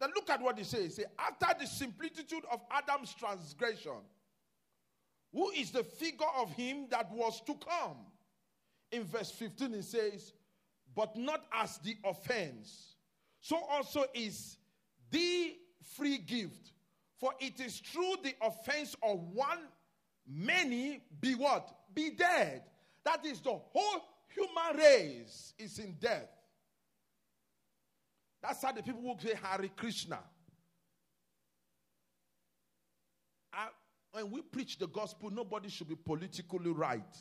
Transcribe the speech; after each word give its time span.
Then 0.00 0.10
look 0.14 0.30
at 0.30 0.40
what 0.40 0.58
he 0.58 0.64
says. 0.64 0.96
Say, 0.96 1.04
after 1.18 1.46
the 1.58 1.66
similitude 1.66 2.44
of 2.50 2.60
Adam's 2.70 3.14
transgression, 3.14 4.00
who 5.32 5.50
is 5.50 5.70
the 5.70 5.84
figure 5.84 6.26
of 6.38 6.50
him 6.52 6.86
that 6.90 7.10
was 7.12 7.40
to 7.46 7.54
come? 7.54 7.96
In 8.90 9.04
verse 9.04 9.30
15, 9.30 9.74
he 9.74 9.82
says, 9.82 10.32
But 10.94 11.16
not 11.16 11.44
as 11.52 11.78
the 11.78 11.96
offense, 12.04 12.94
so 13.40 13.56
also 13.70 14.04
is 14.14 14.56
the 15.10 15.56
free 15.96 16.18
gift. 16.18 16.72
For 17.18 17.32
it 17.40 17.60
is 17.60 17.78
through 17.80 18.16
the 18.22 18.34
offense 18.40 18.94
of 19.02 19.20
one, 19.34 19.58
many 20.26 21.02
be 21.20 21.34
what? 21.34 21.68
Be 21.92 22.10
dead. 22.10 22.62
That 23.04 23.26
is 23.26 23.40
the 23.40 23.58
whole 23.72 24.04
human 24.28 24.76
race 24.76 25.54
is 25.58 25.78
in 25.78 25.96
death. 26.00 26.28
That's 28.42 28.62
how 28.62 28.72
the 28.72 28.82
people 28.82 29.02
will 29.02 29.18
say 29.18 29.34
Hare 29.42 29.68
Krishna. 29.76 30.18
I, 33.52 33.68
when 34.12 34.30
we 34.30 34.42
preach 34.42 34.78
the 34.78 34.86
gospel, 34.86 35.30
nobody 35.30 35.68
should 35.68 35.88
be 35.88 35.96
politically 35.96 36.70
right. 36.70 37.16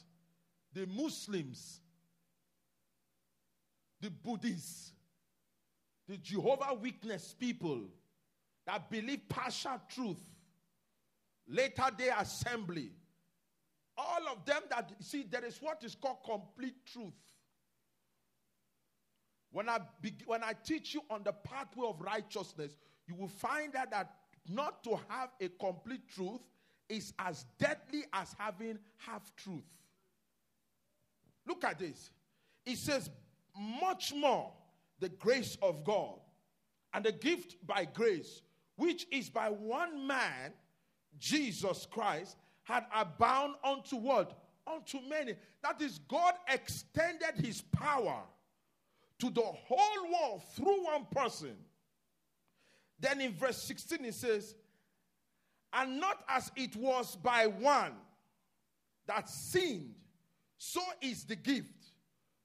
The 0.74 0.86
Muslims, 0.86 1.82
the 4.00 4.10
Buddhists, 4.10 4.91
the 6.08 6.18
Jehovah 6.18 6.76
Witness 6.80 7.34
people 7.38 7.82
that 8.66 8.90
believe 8.90 9.27
partial 9.27 9.82
truth, 9.90 10.22
later 11.48 11.90
day 11.98 12.12
assembly, 12.18 12.91
all 13.98 14.27
of 14.32 14.46
them 14.46 14.62
that 14.70 14.91
see 14.99 15.26
there 15.30 15.44
is 15.44 15.58
what 15.62 15.84
is 15.84 15.96
called 15.96 16.18
complete 16.24 16.86
truth. 16.86 17.13
When 19.58 19.70
I 19.70 19.80
when 20.28 20.44
I 20.44 20.54
teach 20.54 20.94
you 20.94 21.02
on 21.10 21.24
the 21.24 21.34
pathway 21.34 21.88
of 21.88 22.00
righteousness, 22.00 22.78
you 23.08 23.16
will 23.16 23.28
find 23.28 23.76
out 23.76 23.90
that 23.90 24.14
not 24.48 24.84
to 24.84 25.00
have 25.10 25.30
a 25.42 25.50
complete 25.50 26.08
truth 26.14 26.41
is 26.88 27.12
as 27.18 27.44
deadly 27.58 28.04
as 28.14 28.36
having 28.38 28.77
half 28.98 29.36
truth. 29.36 29.66
Look 31.48 31.64
at 31.64 31.80
this. 31.80 32.12
It 32.68 32.77
says, 32.77 33.10
much 33.82 34.14
more 34.14 34.54
the 34.99 35.10
grace 35.10 35.58
of 35.64 35.84
God 35.84 36.20
and 36.94 37.04
the 37.04 37.14
gift 37.14 37.55
by 37.66 37.86
grace, 37.86 38.44
which 38.76 39.08
is 39.10 39.27
by 39.27 39.49
one 39.49 40.05
man, 40.05 40.54
Jesus 41.18 41.88
Christ, 41.90 42.38
had 42.62 42.86
abound 42.96 43.55
unto 43.64 43.96
what? 43.96 44.38
Unto 44.68 44.99
many. 45.10 45.34
That 45.64 45.82
is, 45.82 45.98
God 46.08 46.36
extended 46.48 47.44
his 47.44 47.62
power 47.62 48.21
to 49.20 49.29
the 49.29 49.41
whole 49.41 50.12
world 50.12 50.41
through 50.55 50.84
one 50.84 51.05
person. 51.12 51.55
Then 52.99 53.21
in 53.21 53.34
verse 53.34 53.62
16 53.63 54.05
it 54.05 54.13
says, 54.13 54.55
And 55.74 55.99
not 55.99 56.24
as 56.27 56.51
it 56.55 56.76
was 56.76 57.15
by 57.15 57.48
one 57.48 57.93
that 59.07 59.29
sinned, 59.29 59.96
so 60.57 60.82
is 61.01 61.24
the 61.24 61.35
gift. 61.35 61.74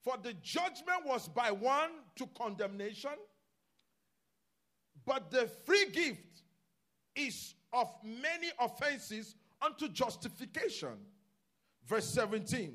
For 0.03 0.17
the 0.23 0.34
judgment 0.34 1.06
was 1.06 1.29
by 1.29 1.51
one 1.53 1.91
to 2.17 2.27
condemnation, 2.37 3.12
but 5.07 5.31
the 5.31 5.48
free 5.64 5.86
gift 5.92 6.42
is 7.14 7.55
of 7.73 7.89
many 8.03 8.48
offenses 8.59 9.36
unto 9.61 9.89
justification. 9.89 10.97
Verse 11.86 12.07
17. 12.07 12.75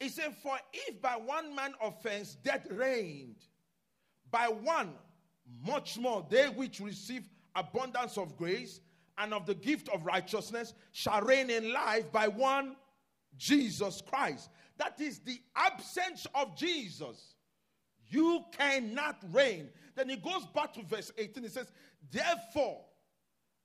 He 0.00 0.08
said, 0.08 0.34
For 0.42 0.56
if 0.72 1.00
by 1.00 1.16
one 1.16 1.54
man 1.54 1.74
offense 1.80 2.36
death 2.42 2.66
reigned, 2.70 3.36
by 4.30 4.46
one 4.46 4.94
much 5.66 5.98
more 5.98 6.26
they 6.28 6.46
which 6.46 6.80
receive 6.80 7.28
abundance 7.54 8.16
of 8.16 8.36
grace 8.36 8.80
and 9.18 9.34
of 9.34 9.44
the 9.44 9.54
gift 9.54 9.88
of 9.90 10.06
righteousness 10.06 10.72
shall 10.92 11.20
reign 11.20 11.50
in 11.50 11.72
life 11.72 12.10
by 12.10 12.28
one 12.28 12.76
Jesus 13.36 14.02
Christ. 14.08 14.48
That 14.78 14.98
is 15.00 15.18
the 15.18 15.38
absence 15.54 16.26
of 16.34 16.56
Jesus. 16.56 17.34
You 18.08 18.42
cannot 18.56 19.22
reign. 19.32 19.68
Then 19.94 20.08
he 20.08 20.16
goes 20.16 20.46
back 20.54 20.72
to 20.74 20.82
verse 20.82 21.12
18. 21.18 21.42
He 21.42 21.48
says, 21.50 21.70
Therefore, 22.10 22.80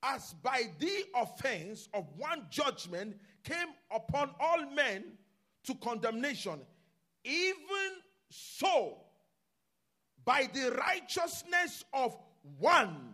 as 0.03 0.35
by 0.43 0.63
the 0.79 1.05
offense 1.15 1.87
of 1.93 2.05
one 2.17 2.45
judgment 2.49 3.15
came 3.43 3.69
upon 3.89 4.31
all 4.39 4.69
men 4.71 5.03
to 5.65 5.75
condemnation, 5.75 6.59
even 7.23 7.91
so, 8.29 8.97
by 10.23 10.49
the 10.53 10.71
righteousness 10.71 11.83
of 11.93 12.15
one, 12.59 13.13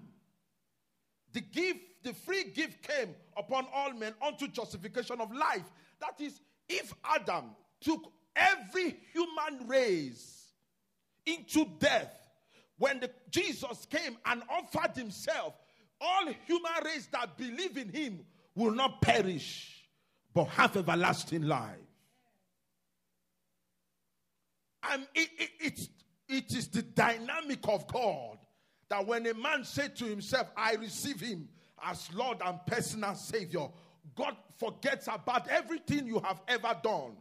the 1.34 1.42
gift, 1.42 1.80
the 2.04 2.14
free 2.14 2.46
gift 2.46 2.82
came 2.88 3.10
upon 3.38 3.66
all 3.74 3.94
men 3.94 4.14
unto 4.26 4.48
justification 4.48 5.22
of 5.22 5.32
life. 5.34 5.70
That 6.00 6.20
is, 6.20 6.42
if 6.68 6.94
Adam 7.04 7.52
took 7.80 8.12
every 8.36 8.98
human 9.14 9.68
race 9.68 10.54
into 11.26 11.66
death, 11.80 12.14
when 12.78 13.00
the, 13.00 13.12
Jesus 13.30 13.86
came 13.90 14.18
and 14.26 14.42
offered 14.50 14.96
himself, 14.98 15.54
all 16.00 16.26
human 16.48 16.72
race 16.84 17.08
that 17.12 17.38
believe 17.38 17.78
in 17.78 17.90
him 17.90 18.26
will 18.56 18.72
not 18.72 19.02
perish, 19.02 19.86
but 20.34 20.46
have 20.46 20.76
everlasting 20.76 21.44
life. 21.44 21.78
And 24.90 25.08
it, 25.14 25.30
it, 25.38 25.50
it, 25.60 25.80
it 26.28 26.54
is 26.56 26.68
the 26.70 26.82
dynamic 26.82 27.68
of 27.68 27.88
God 27.88 28.38
that 28.90 29.06
when 29.06 29.26
a 29.28 29.34
man 29.34 29.64
said 29.64 29.96
to 29.98 30.06
himself, 30.06 30.48
I 30.56 30.74
receive 30.76 31.20
him 31.20 31.48
as 31.84 32.14
Lord 32.14 32.38
and 32.46 32.60
personal 32.66 33.16
Savior, 33.16 33.68
God 34.16 34.36
forgets 34.60 35.08
about 35.08 35.48
everything 35.48 36.08
you 36.08 36.20
have 36.20 36.42
ever 36.48 36.76
done 36.84 37.14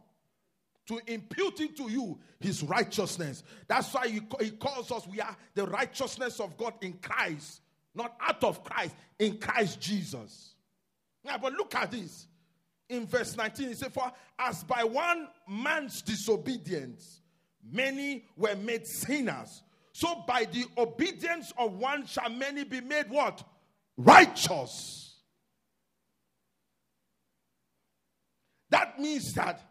to 0.87 0.99
impute 1.07 1.59
into 1.61 1.89
you 1.89 2.19
his 2.39 2.63
righteousness. 2.63 3.43
That's 3.67 3.93
why 3.93 4.07
he, 4.07 4.21
he 4.41 4.51
calls 4.51 4.91
us, 4.91 5.07
we 5.07 5.21
are 5.21 5.35
the 5.53 5.65
righteousness 5.65 6.39
of 6.39 6.57
God 6.57 6.73
in 6.81 6.93
Christ, 6.93 7.61
not 7.95 8.15
out 8.19 8.43
of 8.43 8.63
Christ, 8.63 8.95
in 9.19 9.37
Christ 9.37 9.79
Jesus. 9.79 10.55
Now, 11.23 11.37
but 11.37 11.53
look 11.53 11.73
at 11.75 11.91
this. 11.91 12.27
In 12.89 13.07
verse 13.07 13.37
19, 13.37 13.69
he 13.69 13.73
said, 13.73 13.93
For 13.93 14.11
as 14.37 14.63
by 14.63 14.83
one 14.83 15.27
man's 15.47 16.01
disobedience, 16.01 17.20
many 17.69 18.25
were 18.37 18.55
made 18.55 18.87
sinners. 18.87 19.63
So 19.93 20.23
by 20.27 20.45
the 20.45 20.65
obedience 20.77 21.51
of 21.57 21.73
one 21.73 22.05
shall 22.05 22.29
many 22.29 22.63
be 22.63 22.81
made 22.81 23.09
what? 23.09 23.43
Righteous. 23.97 25.15
That 28.69 28.99
means 28.99 29.33
that 29.33 29.61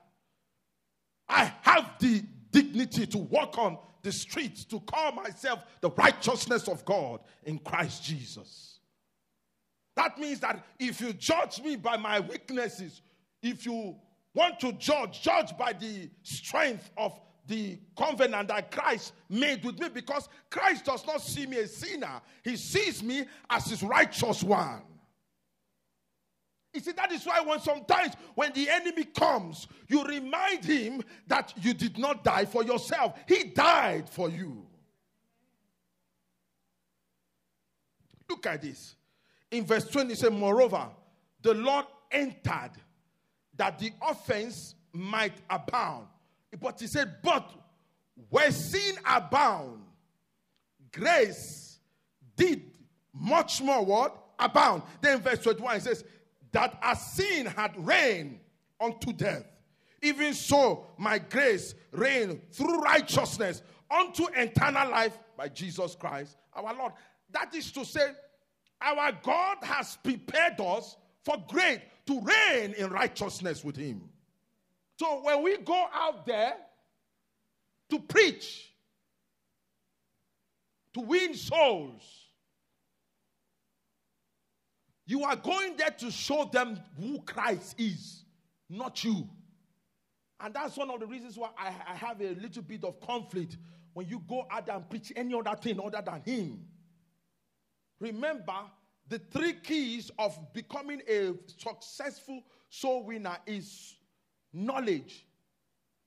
I 1.29 1.53
have 1.63 1.93
the 2.01 2.23
dignity 2.51 3.07
to 3.07 3.19
walk 3.19 3.57
on 3.57 3.79
the 4.03 4.13
streets 4.13 4.65
to 4.67 4.81
call 4.81 5.13
myself 5.13 5.65
the 5.81 5.91
righteousness 5.91 6.69
of 6.69 6.85
God 6.85 7.21
in 7.45 7.59
Christ 7.59 8.05
Jesus. 8.05 8.81
That 9.97 10.19
means 10.19 10.41
that 10.41 10.65
if 10.79 11.01
you 11.01 11.13
judge 11.13 11.61
me 11.63 11.77
by 11.77 11.97
my 11.97 12.21
weaknesses, 12.21 13.03
if 13.43 13.67
you 13.67 13.97
want 14.35 14.61
to 14.61 14.73
judge, 14.73 15.23
judge 15.23 15.57
by 15.59 15.73
the 15.73 16.11
strength 16.23 16.91
of 16.97 17.19
the 17.51 17.79
covenant 17.99 18.49
that 18.49 18.71
Christ 18.71 19.13
made 19.29 19.65
with 19.65 19.79
me 19.81 19.89
because 19.93 20.29
Christ 20.49 20.85
does 20.85 21.05
not 21.05 21.21
see 21.21 21.47
me 21.47 21.59
a 21.59 21.67
sinner, 21.67 22.23
He 22.45 22.57
sees 22.57 23.03
me 23.03 23.25
as 23.51 23.67
His 23.67 23.83
righteous 23.83 24.43
one. 24.45 24.83
You 26.73 26.81
see, 26.81 26.93
that 26.93 27.11
is 27.11 27.27
why 27.27 27.41
when 27.41 27.59
sometimes 27.59 28.15
when 28.37 28.53
the 28.53 28.71
enemy 28.71 29.05
comes, 29.05 29.67
you 29.89 30.05
remind 30.05 30.65
him 30.65 31.03
that 31.27 31.53
you 31.61 31.75
did 31.75 31.99
not 31.99 32.23
die 32.23 32.45
for 32.45 32.63
yourself, 32.63 33.19
he 33.27 33.45
died 33.45 34.09
for 34.09 34.31
you. 34.31 34.65
Look 38.29 38.47
at 38.47 38.63
this. 38.63 38.95
In 39.51 39.65
verse 39.67 39.87
20, 39.87 40.13
it 40.13 40.19
says, 40.19 40.31
Moreover, 40.31 40.89
the 41.43 41.55
Lord 41.55 41.87
entered 42.13 42.71
that 43.57 43.81
the 43.81 43.91
offense 44.01 44.77
might 44.93 45.35
abound. 45.51 46.07
But 46.59 46.81
he 46.81 46.87
said, 46.87 47.17
But 47.23 47.51
where 48.29 48.51
sin 48.51 48.97
abound, 49.07 49.83
grace 50.93 51.79
did 52.37 52.63
much 53.13 53.61
more 53.61 53.85
what? 53.85 54.17
Abound. 54.39 54.83
Then 55.01 55.21
verse 55.21 55.41
21 55.41 55.77
it 55.77 55.83
says, 55.83 56.05
that 56.53 56.79
as 56.83 57.13
sin 57.13 57.47
had 57.47 57.73
reigned 57.87 58.41
unto 58.81 59.13
death, 59.13 59.45
even 60.03 60.35
so 60.35 60.87
my 60.97 61.19
grace 61.19 61.75
reigned 61.93 62.41
through 62.53 62.81
righteousness 62.81 63.63
unto 63.91 64.27
eternal 64.35 64.91
life 64.91 65.19
by 65.37 65.49
Jesus 65.49 65.95
Christ 65.95 66.37
our 66.55 66.75
Lord. 66.75 66.93
That 67.31 67.55
is 67.55 67.71
to 67.73 67.85
say, 67.85 68.11
our 68.81 69.13
God 69.23 69.59
has 69.63 69.99
prepared 70.03 70.61
us 70.61 70.97
for 71.23 71.37
great 71.49 71.83
to 72.07 72.21
reign 72.21 72.73
in 72.73 72.89
righteousness 72.89 73.63
with 73.63 73.77
Him. 73.77 74.09
So 75.01 75.23
when 75.23 75.43
we 75.43 75.57
go 75.57 75.87
out 75.95 76.27
there 76.27 76.53
to 77.89 77.99
preach, 78.01 78.71
to 80.93 81.01
win 81.01 81.35
souls, 81.35 82.03
You 85.11 85.25
are 85.25 85.35
going 85.35 85.77
there 85.77 85.91
to 85.91 86.09
show 86.09 86.49
them 86.53 86.79
who 86.97 87.21
Christ 87.23 87.75
is, 87.79 88.23
not 88.69 89.03
you. 89.03 89.29
And 90.39 90.55
that's 90.55 90.77
one 90.77 90.89
of 90.89 91.01
the 91.01 91.07
reasons 91.07 91.37
why 91.37 91.49
I, 91.59 91.75
I 91.85 91.97
have 91.97 92.21
a 92.21 92.35
little 92.35 92.63
bit 92.63 92.85
of 92.85 93.01
conflict 93.01 93.57
when 93.93 94.07
you 94.07 94.23
go 94.29 94.47
out 94.49 94.69
and 94.69 94.89
preach 94.89 95.13
any 95.17 95.35
other 95.35 95.57
thing 95.61 95.81
other 95.81 96.01
than 96.01 96.23
Him. 96.25 96.61
Remember, 97.99 98.55
the 99.09 99.19
three 99.19 99.55
keys 99.55 100.13
of 100.17 100.39
becoming 100.53 101.03
a 101.09 101.33
successful 101.57 102.45
soul 102.69 103.05
winner 103.05 103.37
is 103.47 103.97
knowledge, 104.53 105.27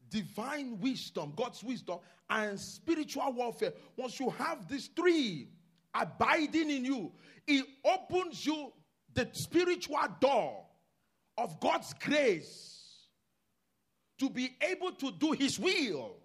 divine 0.09 0.79
wisdom, 0.79 1.33
God's 1.35 1.63
wisdom, 1.63 1.99
and 2.29 2.59
spiritual 2.59 3.31
warfare. 3.33 3.73
Once 3.97 4.19
you 4.19 4.29
have 4.31 4.67
these 4.67 4.87
three 4.95 5.49
abiding 5.93 6.69
in 6.69 6.85
you, 6.85 7.11
it 7.47 7.65
opens 7.85 8.45
you 8.45 8.71
the 9.13 9.27
spiritual 9.33 9.99
door 10.19 10.65
of 11.37 11.59
God's 11.59 11.93
grace 11.93 13.07
to 14.19 14.29
be 14.29 14.55
able 14.61 14.91
to 14.93 15.11
do 15.11 15.31
His 15.31 15.59
will, 15.59 16.15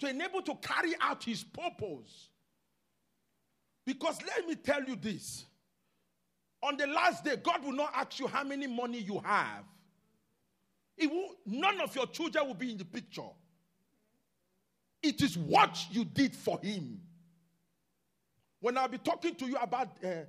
to 0.00 0.08
enable 0.08 0.42
to 0.42 0.54
carry 0.56 0.94
out 1.00 1.24
His 1.24 1.44
purpose. 1.44 2.28
Because 3.86 4.18
let 4.26 4.46
me 4.46 4.54
tell 4.54 4.82
you 4.82 4.96
this 4.96 5.44
on 6.64 6.78
the 6.78 6.86
last 6.86 7.24
day, 7.24 7.36
God 7.36 7.62
will 7.62 7.72
not 7.72 7.92
ask 7.94 8.18
you 8.18 8.26
how 8.26 8.42
many 8.42 8.66
money 8.66 8.98
you 8.98 9.20
have. 9.22 9.64
It 10.96 11.10
will, 11.10 11.30
none 11.46 11.80
of 11.80 11.94
your 11.94 12.06
children 12.06 12.46
will 12.46 12.54
be 12.54 12.70
in 12.70 12.78
the 12.78 12.84
picture. 12.84 13.22
It 15.02 15.20
is 15.20 15.36
what 15.36 15.78
you 15.90 16.04
did 16.04 16.34
for 16.34 16.58
Him. 16.62 17.00
When 18.60 18.78
I'll 18.78 18.88
be 18.88 18.98
talking 18.98 19.34
to 19.34 19.46
you 19.46 19.56
about 19.56 19.88
uh, 20.02 20.24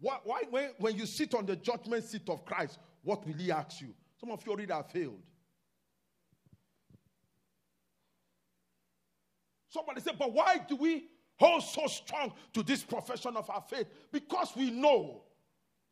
why, 0.00 0.18
why 0.24 0.42
when, 0.50 0.70
when 0.78 0.96
you 0.96 1.06
sit 1.06 1.34
on 1.34 1.46
the 1.46 1.56
judgment 1.56 2.04
seat 2.04 2.28
of 2.28 2.44
Christ, 2.44 2.78
what 3.02 3.26
will 3.26 3.34
He 3.34 3.50
ask 3.50 3.80
you? 3.80 3.94
Some 4.20 4.30
of 4.30 4.44
you 4.44 4.52
already 4.52 4.72
have 4.72 4.90
failed. 4.90 5.22
Somebody 9.68 10.00
said, 10.00 10.18
but 10.18 10.32
why 10.32 10.58
do 10.68 10.76
we 10.76 11.04
hold 11.38 11.62
so 11.62 11.86
strong 11.86 12.32
to 12.54 12.62
this 12.62 12.82
profession 12.82 13.36
of 13.36 13.48
our 13.50 13.62
faith? 13.68 13.86
Because 14.10 14.52
we 14.56 14.70
know 14.70 15.22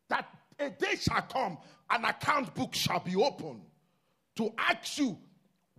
that 0.09 0.27
a 0.59 0.69
day 0.69 0.95
shall 0.95 1.21
come, 1.21 1.57
an 1.89 2.05
account 2.05 2.53
book 2.53 2.73
shall 2.73 2.99
be 2.99 3.15
opened 3.15 3.61
to 4.35 4.53
ask 4.57 4.97
you, 4.97 5.17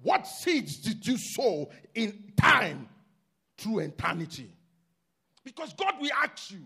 what 0.02 0.26
seeds 0.26 0.76
did 0.76 1.06
you 1.06 1.16
sow 1.16 1.70
in 1.94 2.32
time 2.36 2.88
through 3.56 3.80
eternity? 3.80 4.50
Because 5.44 5.72
God 5.74 5.94
will 6.00 6.10
ask 6.22 6.50
you. 6.50 6.64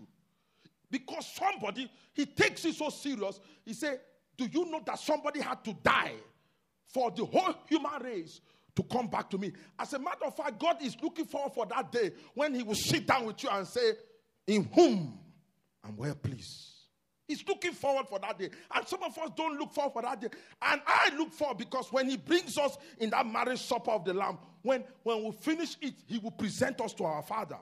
Because 0.89 1.25
somebody, 1.33 1.89
he 2.13 2.25
takes 2.25 2.65
it 2.65 2.75
so 2.75 2.89
serious. 2.89 3.39
He 3.63 3.73
said, 3.73 4.01
Do 4.37 4.45
you 4.51 4.69
know 4.69 4.81
that 4.85 4.99
somebody 4.99 5.39
had 5.39 5.63
to 5.63 5.73
die 5.81 6.15
for 6.87 7.11
the 7.11 7.23
whole 7.23 7.55
human 7.69 8.01
race 8.03 8.41
to 8.75 8.83
come 8.83 9.07
back 9.07 9.29
to 9.29 9.37
me? 9.37 9.53
As 9.79 9.93
a 9.93 9.99
matter 9.99 10.25
of 10.25 10.35
fact, 10.35 10.59
God 10.59 10.81
is 10.81 10.97
looking 11.01 11.25
forward 11.25 11.53
for 11.53 11.65
that 11.67 11.91
day 11.91 12.11
when 12.33 12.53
he 12.53 12.63
will 12.63 12.75
sit 12.75 13.07
down 13.07 13.25
with 13.25 13.41
you 13.41 13.49
and 13.49 13.65
say, 13.65 13.93
In 14.47 14.65
whom 14.73 15.17
I'm 15.83 15.95
well 15.95 16.15
pleased. 16.15 16.70
He's 17.31 17.47
looking 17.47 17.71
forward 17.71 18.09
for 18.09 18.19
that 18.19 18.37
day. 18.37 18.49
And 18.75 18.85
some 18.85 19.01
of 19.03 19.17
us 19.17 19.29
don't 19.37 19.57
look 19.57 19.71
forward 19.71 19.93
for 19.93 20.01
that 20.01 20.19
day. 20.19 20.27
And 20.61 20.81
I 20.85 21.15
look 21.17 21.31
forward 21.31 21.59
because 21.59 21.89
when 21.89 22.09
he 22.09 22.17
brings 22.17 22.57
us 22.57 22.77
in 22.99 23.09
that 23.11 23.25
marriage 23.25 23.61
supper 23.61 23.91
of 23.91 24.03
the 24.03 24.13
Lamb, 24.13 24.37
when, 24.63 24.83
when 25.03 25.23
we 25.23 25.31
finish 25.31 25.77
it, 25.81 25.93
he 26.07 26.17
will 26.17 26.31
present 26.31 26.81
us 26.81 26.91
to 26.95 27.05
our 27.05 27.21
Father. 27.23 27.55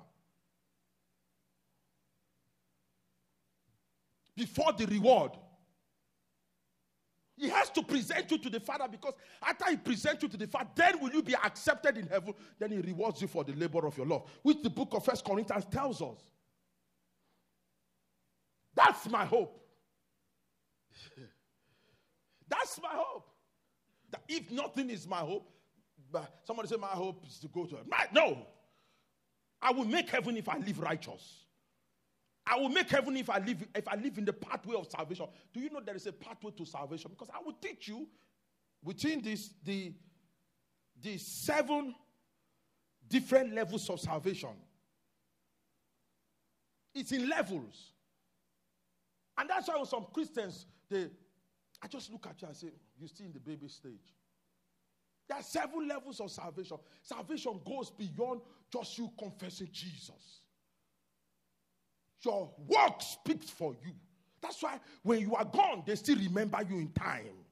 Before 4.36 4.74
the 4.74 4.88
reward. 4.88 5.34
He 7.38 7.48
has 7.50 7.70
to 7.70 7.84
present 7.84 8.32
you 8.32 8.40
to 8.40 8.50
the 8.50 8.60
Father 8.60 8.88
because 8.90 9.14
after 9.44 9.70
he 9.70 9.78
presents 9.78 10.24
you 10.24 10.30
to 10.30 10.38
the 10.38 10.48
Father, 10.48 10.72
then 10.74 11.00
will 11.00 11.12
you 11.12 11.22
be 11.22 11.36
accepted 11.36 11.96
in 11.96 12.08
heaven. 12.08 12.34
Then 12.58 12.72
he 12.72 12.80
rewards 12.80 13.22
you 13.22 13.28
for 13.28 13.44
the 13.44 13.54
labor 13.54 13.86
of 13.86 13.96
your 13.96 14.08
love, 14.08 14.24
which 14.42 14.64
the 14.64 14.70
book 14.72 14.90
of 14.94 15.06
First 15.06 15.24
Corinthians 15.24 15.66
tells 15.70 16.02
us. 16.02 16.18
That's 18.76 19.10
my 19.10 19.26
hope. 19.26 19.60
That's 22.50 22.82
my 22.82 22.92
hope. 22.92 23.28
That 24.12 24.24
if 24.28 24.52
nothing 24.52 24.90
is 24.90 25.08
my 25.08 25.20
hope, 25.20 25.52
somebody 26.44 26.68
say 26.68 26.78
my 26.78 26.88
hope 26.88 27.24
is 27.28 27.40
to 27.40 27.48
go 27.48 27.66
to 27.66 27.76
heaven. 27.76 27.92
No. 28.14 28.46
I 29.62 29.72
will 29.72 29.86
make 29.86 30.10
heaven 30.10 30.38
if 30.38 30.48
I 30.50 30.58
live 30.58 30.80
righteous. 30.80 31.46
I 32.48 32.58
will 32.58 32.70
make 32.70 32.90
heaven 32.90 33.16
if 33.18 33.30
I 33.30 33.38
live 33.38 33.68
if 33.76 33.88
I 33.88 33.96
live 33.96 34.18
in 34.18 34.26
the 34.26 34.34
pathway 34.34 34.76
of 34.76 34.88
salvation. 34.90 35.28
Do 35.54 35.60
you 35.60 35.70
know 35.70 35.82
there 35.86 35.96
is 35.96 36.08
a 36.08 36.14
pathway 36.14 36.52
to 36.52 36.66
salvation? 36.66 37.12
Because 37.12 37.30
I 37.34 37.44
will 37.46 37.54
teach 37.62 37.88
you 37.88 38.08
within 38.84 39.22
this 39.22 39.52
the 39.64 39.94
the 41.02 41.18
seven 41.18 41.94
different 43.08 43.54
levels 43.54 43.90
of 43.90 44.00
salvation. 44.00 44.50
It's 46.96 47.12
in 47.12 47.30
levels. 47.30 47.94
And 49.40 49.50
that's 49.50 49.70
why 49.70 49.82
some 49.86 50.06
Christians, 50.14 50.66
they, 50.90 51.08
I 51.82 51.88
just 51.88 52.12
look 52.12 52.28
at 52.28 52.42
you 52.42 52.48
and 52.50 52.58
say, 52.58 52.68
you're 53.00 53.08
still 53.08 53.28
in 53.28 53.34
the 53.34 53.40
baby 53.40 53.70
stage. 53.70 54.14
There 55.30 55.38
are 55.38 55.44
seven 55.44 55.88
levels 55.88 56.20
of 56.20 56.30
salvation. 56.30 56.78
Salvation 57.02 57.62
goes 57.66 57.90
beyond 57.92 58.42
just 58.72 58.98
you 58.98 59.10
confessing 59.18 59.70
Jesus. 59.72 60.42
Your 62.26 62.52
work 62.68 63.02
speaks 63.02 63.50
for 63.50 63.76
you. 63.86 63.94
That's 64.42 64.62
why 64.62 64.80
when 65.04 65.20
you 65.22 65.36
are 65.36 65.46
gone, 65.46 65.84
they 65.86 65.96
still 65.96 66.18
remember 66.18 66.60
you 66.70 66.80
in 66.80 66.90
time 66.90 67.46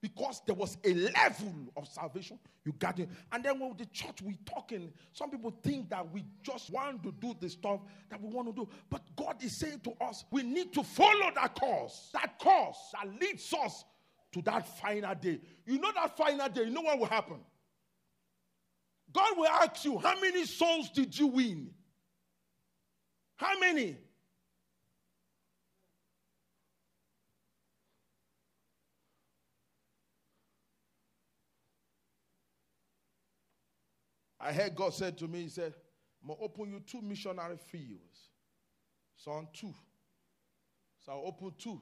because 0.00 0.42
there 0.46 0.54
was 0.54 0.76
a 0.84 0.94
level 0.94 1.54
of 1.76 1.88
salvation 1.88 2.38
you 2.64 2.72
got 2.78 2.98
in. 2.98 3.08
And 3.32 3.44
then 3.44 3.58
when 3.58 3.76
the 3.76 3.86
church 3.86 4.22
we 4.22 4.36
talking, 4.44 4.92
some 5.12 5.30
people 5.30 5.54
think 5.62 5.90
that 5.90 6.12
we 6.12 6.24
just 6.42 6.70
want 6.70 7.02
to 7.02 7.12
do 7.12 7.34
the 7.40 7.48
stuff 7.48 7.80
that 8.10 8.20
we 8.20 8.28
want 8.28 8.48
to 8.48 8.52
do. 8.52 8.68
But 8.90 9.02
God 9.16 9.42
is 9.42 9.58
saying 9.58 9.80
to 9.84 9.92
us, 10.04 10.24
we 10.30 10.42
need 10.42 10.72
to 10.74 10.82
follow 10.82 11.30
that 11.34 11.58
course. 11.58 12.10
That 12.12 12.38
course 12.38 12.76
that 12.92 13.08
leads 13.20 13.52
us 13.54 13.84
to 14.32 14.42
that 14.42 14.68
final 14.80 15.14
day. 15.14 15.40
You 15.64 15.78
know 15.78 15.90
that 15.94 16.16
final 16.16 16.48
day, 16.48 16.64
you 16.64 16.70
know 16.70 16.82
what 16.82 16.98
will 16.98 17.06
happen? 17.06 17.40
God 19.12 19.30
will 19.36 19.48
ask 19.48 19.84
you, 19.84 19.98
how 19.98 20.20
many 20.20 20.44
souls 20.44 20.90
did 20.90 21.18
you 21.18 21.28
win? 21.28 21.70
How 23.36 23.58
many? 23.58 23.96
I 34.46 34.52
heard 34.52 34.76
God 34.76 34.94
said 34.94 35.18
to 35.18 35.26
me, 35.26 35.42
He 35.42 35.48
said, 35.48 35.74
I'm 36.22 36.28
going 36.28 36.38
to 36.38 36.44
open 36.44 36.72
you 36.72 36.80
two 36.80 37.02
missionary 37.02 37.56
fields. 37.56 38.30
So 39.16 39.32
on 39.32 39.48
two. 39.52 39.74
So 41.04 41.12
I'll 41.12 41.24
open 41.26 41.52
two. 41.58 41.80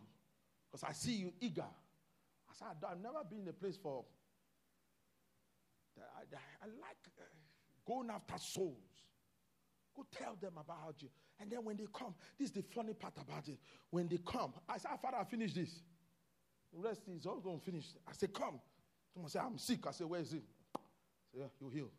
Because 0.71 0.88
I 0.88 0.92
see 0.92 1.12
you 1.12 1.33
eager. 1.40 1.62
I 1.62 2.52
said, 2.54 2.68
I've 2.90 3.00
never 3.00 3.23
been 3.28 3.40
in 3.40 3.49
a 3.49 3.52
place 3.52 3.76
for. 3.76 4.04
I, 5.99 6.00
I, 6.00 6.38
I 6.62 6.66
like 6.66 6.97
uh, 7.18 7.25
going 7.87 8.09
after 8.09 8.38
souls. 8.38 8.78
Go 9.94 10.06
tell 10.11 10.37
them 10.40 10.54
about 10.59 10.94
you. 11.00 11.09
And 11.40 11.50
then 11.50 11.64
when 11.64 11.76
they 11.76 11.87
come, 11.92 12.14
this 12.38 12.49
is 12.49 12.54
the 12.54 12.62
funny 12.62 12.94
part 12.94 13.14
about 13.21 13.47
it. 13.47 13.59
When 13.90 14.09
they 14.09 14.18
come, 14.26 14.54
I 14.68 14.78
said, 14.78 14.90
Father, 15.02 15.18
I 15.18 15.25
finished 15.25 15.54
this. 15.54 15.83
The 16.73 16.80
rest 16.80 17.02
is 17.09 17.26
all 17.26 17.40
going 17.40 17.59
to 17.59 17.64
finish. 17.64 17.85
I 18.09 18.12
said, 18.12 18.33
Come. 18.33 18.59
Someone 19.12 19.30
said, 19.30 19.42
I'm 19.44 19.59
sick. 19.59 19.87
I 19.87 19.90
said, 19.90 20.06
Where 20.06 20.21
is 20.21 20.33
it? 20.33 20.42
I 20.75 20.80
said, 21.30 21.40
Yeah, 21.40 21.47
you 21.61 21.68
heal. 21.68 21.90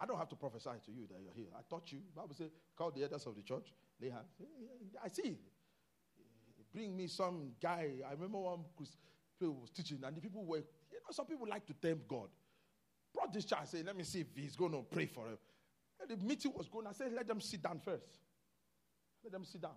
I 0.00 0.06
don't 0.06 0.18
have 0.18 0.28
to 0.30 0.36
prophesy 0.36 0.70
to 0.86 0.92
you 0.92 1.06
that 1.08 1.20
you're 1.22 1.34
here. 1.34 1.52
I 1.54 1.60
taught 1.68 1.92
you. 1.92 1.98
Bible 2.16 2.34
says, 2.34 2.50
call 2.76 2.90
the 2.90 3.02
elders 3.02 3.26
of 3.26 3.36
the 3.36 3.42
church. 3.42 3.72
Lay 4.00 4.08
hands. 4.08 4.32
I 5.04 5.08
see. 5.08 5.38
Bring 6.72 6.96
me 6.96 7.06
some 7.06 7.50
guy. 7.60 7.90
I 8.08 8.12
remember 8.12 8.38
one 8.38 8.60
people 9.38 9.60
was 9.60 9.70
teaching, 9.70 9.98
and 10.04 10.16
the 10.16 10.20
people 10.20 10.44
were, 10.44 10.58
you 10.58 10.62
know, 10.62 11.10
some 11.10 11.26
people 11.26 11.46
like 11.48 11.66
to 11.66 11.74
tempt 11.74 12.08
God. 12.08 12.28
Brought 13.12 13.32
this 13.32 13.44
child, 13.44 13.68
say, 13.68 13.82
let 13.82 13.96
me 13.96 14.04
see 14.04 14.20
if 14.20 14.28
he's 14.34 14.56
going 14.56 14.72
to 14.72 14.82
pray 14.90 15.06
for 15.06 15.26
him. 15.26 15.38
And 16.00 16.08
the 16.08 16.24
meeting 16.24 16.52
was 16.54 16.68
going. 16.68 16.86
I 16.86 16.92
said, 16.92 17.12
let 17.12 17.26
them 17.26 17.40
sit 17.40 17.62
down 17.62 17.80
first. 17.84 18.18
Let 19.24 19.32
them 19.32 19.44
sit 19.44 19.60
down. 19.60 19.72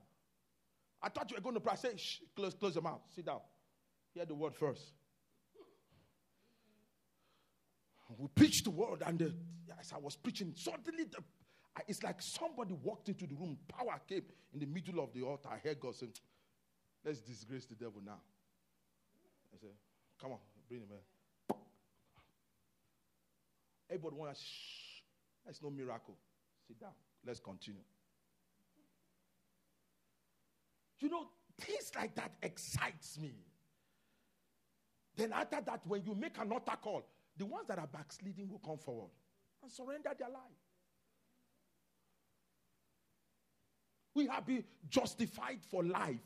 I 1.01 1.09
thought 1.09 1.29
you 1.29 1.35
were 1.35 1.41
going 1.41 1.55
to 1.55 1.59
pray. 1.59 1.73
I 1.73 1.75
said, 1.75 1.99
Shh, 1.99 2.19
close, 2.35 2.53
close 2.53 2.75
your 2.75 2.81
mouth. 2.81 3.01
Sit 3.13 3.25
down. 3.25 3.41
Hear 4.13 4.25
the 4.25 4.35
word 4.35 4.55
first. 4.55 4.93
We 8.17 8.27
preached 8.27 8.65
the 8.65 8.71
word, 8.71 9.03
and 9.05 9.19
the, 9.19 9.33
as 9.79 9.91
I 9.93 9.97
was 9.97 10.15
preaching, 10.15 10.53
suddenly 10.55 11.05
the, 11.05 11.19
it's 11.87 12.03
like 12.03 12.21
somebody 12.21 12.73
walked 12.83 13.09
into 13.09 13.25
the 13.25 13.35
room. 13.35 13.57
Power 13.67 13.99
came 14.07 14.23
in 14.53 14.59
the 14.59 14.65
middle 14.65 15.03
of 15.03 15.13
the 15.13 15.23
altar. 15.23 15.49
I 15.51 15.57
heard 15.67 15.79
God 15.79 15.95
saying, 15.95 16.13
Let's 17.03 17.19
disgrace 17.19 17.65
the 17.65 17.75
devil 17.75 18.01
now. 18.05 18.19
I 19.53 19.57
said, 19.59 19.71
Come 20.21 20.33
on, 20.33 20.37
bring 20.67 20.81
him 20.81 20.87
here. 20.89 21.57
Everybody 23.89 24.15
wants, 24.15 24.41
shh, 24.41 25.01
that's 25.45 25.61
no 25.61 25.69
miracle. 25.69 26.15
Sit 26.67 26.79
down. 26.79 26.91
Let's 27.25 27.39
continue. 27.39 27.81
You 30.99 31.09
know, 31.09 31.27
things 31.59 31.91
like 31.95 32.15
that 32.15 32.31
excites 32.41 33.19
me. 33.19 33.33
Then 35.15 35.33
after 35.33 35.59
that, 35.65 35.81
when 35.85 36.03
you 36.03 36.15
make 36.15 36.37
an 36.39 36.51
altar 36.51 36.77
call, 36.81 37.03
the 37.37 37.45
ones 37.45 37.67
that 37.67 37.79
are 37.79 37.87
backsliding 37.87 38.49
will 38.49 38.59
come 38.59 38.77
forward 38.77 39.11
and 39.61 39.71
surrender 39.71 40.11
their 40.17 40.29
life. 40.29 40.41
We 44.15 44.27
have 44.27 44.45
been 44.45 44.63
justified 44.89 45.59
for 45.69 45.83
life. 45.83 46.19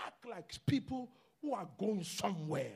Act 0.00 0.26
like 0.28 0.54
people 0.66 1.10
who 1.42 1.52
are 1.52 1.68
going 1.78 2.04
somewhere. 2.04 2.72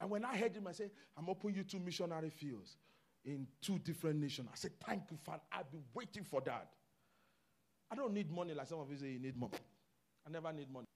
And 0.00 0.10
when 0.10 0.24
I 0.24 0.36
heard 0.36 0.56
him, 0.56 0.66
I 0.66 0.72
said, 0.72 0.90
I'm 1.16 1.28
opening 1.28 1.56
you 1.56 1.64
two 1.64 1.78
missionary 1.78 2.30
fields 2.30 2.78
in 3.24 3.46
two 3.60 3.78
different 3.78 4.18
nations. 4.18 4.48
I 4.50 4.56
said, 4.56 4.72
Thank 4.84 5.02
you, 5.10 5.18
Father. 5.18 5.42
I've 5.52 5.70
been 5.70 5.84
waiting 5.92 6.24
for 6.24 6.40
that. 6.42 6.70
I 7.90 7.96
don't 7.96 8.14
need 8.14 8.30
money 8.30 8.54
like 8.54 8.68
some 8.68 8.80
of 8.80 8.90
you 8.90 8.96
say 8.96 9.10
you 9.10 9.18
need 9.18 9.36
money. 9.36 9.52
I 10.26 10.30
never 10.30 10.52
need 10.52 10.72
money. 10.72 10.86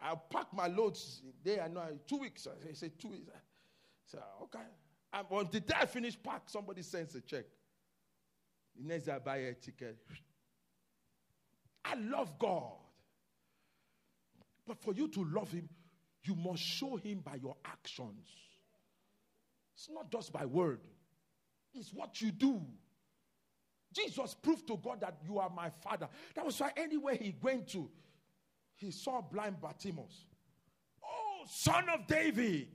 I'll 0.00 0.16
pack 0.16 0.46
my 0.52 0.68
loads 0.68 1.22
there 1.42 1.62
and 1.62 1.76
two 2.06 2.18
weeks. 2.18 2.46
I 2.46 2.72
say, 2.72 2.90
two 2.98 3.08
weeks. 3.08 3.28
I 3.28 3.38
say, 4.06 4.18
okay. 4.44 4.64
And 5.12 5.26
on 5.30 5.48
the 5.50 5.60
day 5.60 5.74
I 5.80 5.86
finish 5.86 6.16
pack, 6.22 6.42
somebody 6.46 6.82
sends 6.82 7.14
a 7.14 7.20
check. 7.20 7.44
The 8.76 8.86
next 8.86 9.06
day 9.06 9.12
I 9.12 9.18
buy 9.18 9.36
a 9.38 9.54
ticket. 9.54 9.98
I 11.84 11.94
love 11.94 12.38
God. 12.38 12.72
But 14.66 14.80
for 14.82 14.92
you 14.92 15.08
to 15.08 15.24
love 15.24 15.50
Him, 15.50 15.68
you 16.22 16.34
must 16.34 16.62
show 16.62 16.96
Him 16.96 17.20
by 17.20 17.36
your 17.36 17.56
actions. 17.64 18.28
It's 19.74 19.88
not 19.90 20.10
just 20.10 20.32
by 20.32 20.44
word, 20.44 20.80
it's 21.72 21.92
what 21.92 22.20
you 22.20 22.30
do. 22.30 22.60
Jesus 23.94 24.34
proved 24.34 24.66
to 24.68 24.76
God 24.76 25.00
that 25.00 25.18
you 25.26 25.38
are 25.38 25.48
my 25.48 25.70
father. 25.70 26.08
That 26.34 26.44
was 26.44 26.60
why 26.60 26.72
anywhere 26.76 27.14
he 27.14 27.34
went 27.40 27.68
to, 27.68 27.88
he 28.78 28.90
saw 28.90 29.20
blind 29.20 29.60
Bartimaeus. 29.60 30.26
Oh, 31.04 31.44
son 31.46 31.88
of 31.88 32.06
David. 32.06 32.68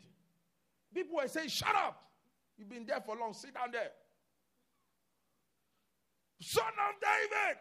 People 0.93 1.17
were 1.17 1.27
saying, 1.27 1.49
Shut 1.49 1.75
up. 1.75 1.99
You've 2.57 2.69
been 2.69 2.85
there 2.85 3.01
for 3.01 3.15
long. 3.15 3.33
Sit 3.33 3.53
down 3.53 3.71
there. 3.71 3.91
Son 6.39 6.65
of 6.65 7.01
David. 7.01 7.57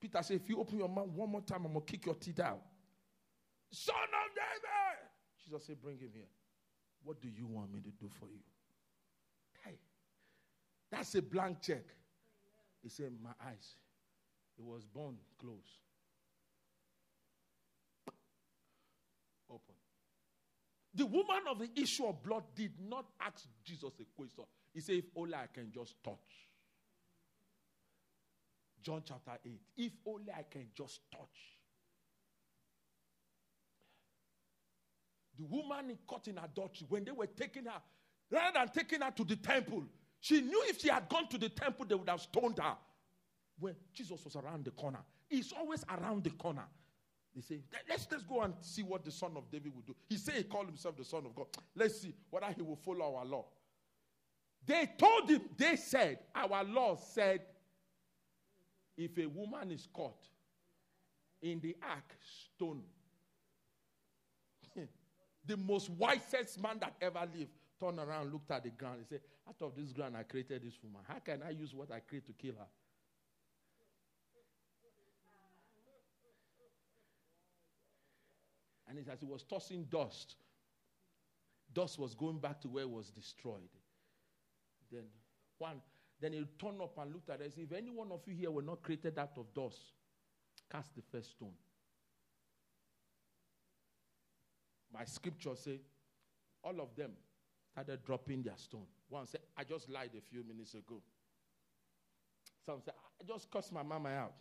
Peter 0.00 0.22
said, 0.22 0.40
If 0.40 0.48
you 0.48 0.60
open 0.60 0.78
your 0.78 0.88
mouth 0.88 1.08
one 1.08 1.30
more 1.30 1.40
time, 1.40 1.66
I'm 1.66 1.72
going 1.72 1.84
to 1.84 1.92
kick 1.92 2.06
your 2.06 2.14
teeth 2.14 2.40
out. 2.40 2.62
Son 3.70 3.94
of 3.94 4.34
David. 4.34 5.10
Jesus 5.44 5.66
said, 5.66 5.82
Bring 5.82 5.98
him 5.98 6.10
here. 6.14 6.28
What 7.02 7.20
do 7.20 7.28
you 7.28 7.46
want 7.46 7.72
me 7.72 7.80
to 7.80 7.90
do 7.90 8.08
for 8.08 8.26
you? 8.26 8.40
Hey, 9.64 9.78
that's 10.90 11.14
a 11.16 11.22
blank 11.22 11.60
check. 11.60 11.84
He 12.82 12.88
said, 12.88 13.12
My 13.22 13.30
eyes. 13.44 13.74
It 14.58 14.64
was 14.64 14.84
born 14.84 15.16
closed. 15.38 15.82
Open. 19.48 19.74
The 20.98 21.06
woman 21.06 21.42
of 21.48 21.60
the 21.60 21.70
issue 21.80 22.06
of 22.06 22.20
blood 22.24 22.42
did 22.56 22.72
not 22.80 23.06
ask 23.20 23.46
Jesus 23.64 23.92
a 24.00 24.04
question. 24.16 24.44
He 24.74 24.80
said, 24.80 24.96
If 24.96 25.04
only 25.14 25.34
I 25.34 25.46
can 25.54 25.70
just 25.70 25.94
touch. 26.02 26.16
John 28.82 29.02
chapter 29.06 29.38
8. 29.44 29.60
If 29.76 29.92
only 30.04 30.32
I 30.32 30.42
can 30.50 30.66
just 30.76 31.00
touch. 31.12 31.22
The 35.38 35.44
woman 35.44 35.96
caught 36.04 36.26
in 36.26 36.36
adultery, 36.36 36.88
when 36.88 37.04
they 37.04 37.12
were 37.12 37.26
taking 37.26 37.66
her, 37.66 37.80
rather 38.28 38.58
than 38.58 38.68
taking 38.70 39.00
her 39.00 39.12
to 39.12 39.22
the 39.22 39.36
temple, 39.36 39.84
she 40.18 40.40
knew 40.40 40.64
if 40.66 40.80
she 40.80 40.88
had 40.88 41.08
gone 41.08 41.28
to 41.28 41.38
the 41.38 41.48
temple, 41.48 41.86
they 41.88 41.94
would 41.94 42.08
have 42.08 42.22
stoned 42.22 42.58
her. 42.58 42.74
When 43.60 43.76
Jesus 43.94 44.24
was 44.24 44.34
around 44.34 44.64
the 44.64 44.72
corner, 44.72 45.04
he's 45.28 45.52
always 45.52 45.84
around 45.88 46.24
the 46.24 46.30
corner. 46.30 46.64
They 47.38 47.42
said, 47.42 47.62
let's, 47.88 48.08
let's 48.10 48.24
go 48.24 48.42
and 48.42 48.54
see 48.60 48.82
what 48.82 49.04
the 49.04 49.12
son 49.12 49.32
of 49.36 49.48
David 49.50 49.72
will 49.74 49.82
do. 49.86 49.94
He 50.08 50.16
said 50.16 50.34
he 50.34 50.42
called 50.42 50.66
himself 50.66 50.96
the 50.96 51.04
son 51.04 51.24
of 51.24 51.34
God. 51.34 51.46
Let's 51.76 52.00
see 52.00 52.12
whether 52.30 52.46
he 52.54 52.62
will 52.62 52.76
follow 52.76 53.14
our 53.14 53.24
law. 53.24 53.44
They 54.66 54.90
told 54.98 55.30
him, 55.30 55.42
they 55.56 55.76
said, 55.76 56.18
our 56.34 56.64
law 56.64 56.96
said, 56.96 57.42
if 58.96 59.16
a 59.18 59.26
woman 59.26 59.70
is 59.70 59.86
caught 59.92 60.26
in 61.40 61.60
the 61.60 61.76
act, 61.80 62.16
stone. 62.56 62.82
the 65.46 65.56
most 65.56 65.90
wisest 65.90 66.60
man 66.60 66.78
that 66.80 66.94
ever 67.00 67.24
lived 67.36 67.52
turned 67.78 68.00
around, 68.00 68.32
looked 68.32 68.50
at 68.50 68.64
the 68.64 68.70
ground, 68.70 68.98
and 68.98 69.06
said, 69.06 69.20
Out 69.48 69.54
of 69.60 69.76
this 69.76 69.92
ground, 69.92 70.16
I 70.16 70.24
created 70.24 70.64
this 70.64 70.74
woman. 70.82 71.02
How 71.06 71.20
can 71.20 71.42
I 71.46 71.50
use 71.50 71.72
what 71.72 71.92
I 71.92 72.00
create 72.00 72.26
to 72.26 72.32
kill 72.32 72.54
her? 72.58 72.66
And 78.88 78.98
as 79.10 79.20
he 79.20 79.26
was 79.26 79.42
tossing 79.42 79.84
dust, 79.90 80.36
dust 81.74 81.98
was 81.98 82.14
going 82.14 82.38
back 82.38 82.60
to 82.62 82.68
where 82.68 82.84
it 82.84 82.90
was 82.90 83.10
destroyed. 83.10 83.68
Then 84.90 85.04
one, 85.58 85.82
then 86.20 86.32
he 86.32 86.44
turned 86.58 86.80
up 86.80 86.96
and 86.98 87.12
looked 87.12 87.30
at 87.30 87.40
us. 87.42 87.52
If 87.56 87.72
any 87.72 87.90
one 87.90 88.10
of 88.10 88.20
you 88.26 88.34
here 88.34 88.50
were 88.50 88.62
not 88.62 88.82
created 88.82 89.18
out 89.18 89.32
of 89.36 89.52
dust, 89.54 89.92
cast 90.70 90.94
the 90.96 91.02
first 91.12 91.32
stone. 91.32 91.52
My 94.92 95.04
scripture 95.04 95.54
say, 95.54 95.80
all 96.62 96.80
of 96.80 96.96
them 96.96 97.12
started 97.72 98.04
dropping 98.04 98.42
their 98.42 98.56
stone. 98.56 98.86
One 99.08 99.26
said, 99.26 99.40
I 99.56 99.64
just 99.64 99.88
lied 99.88 100.10
a 100.16 100.20
few 100.20 100.42
minutes 100.44 100.74
ago. 100.74 101.02
Some 102.64 102.80
said, 102.82 102.94
I 103.20 103.24
just 103.24 103.50
cussed 103.50 103.72
my 103.72 103.82
mama 103.82 104.08
out. 104.08 104.34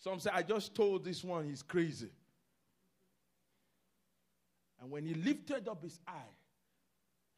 Some 0.00 0.18
say, 0.18 0.30
I 0.32 0.42
just 0.42 0.74
told 0.74 1.04
this 1.04 1.22
one 1.22 1.48
he's 1.48 1.62
crazy. 1.62 2.10
And 4.80 4.90
when 4.90 5.04
he 5.04 5.12
lifted 5.12 5.68
up 5.68 5.82
his 5.82 6.00
eye, 6.08 6.34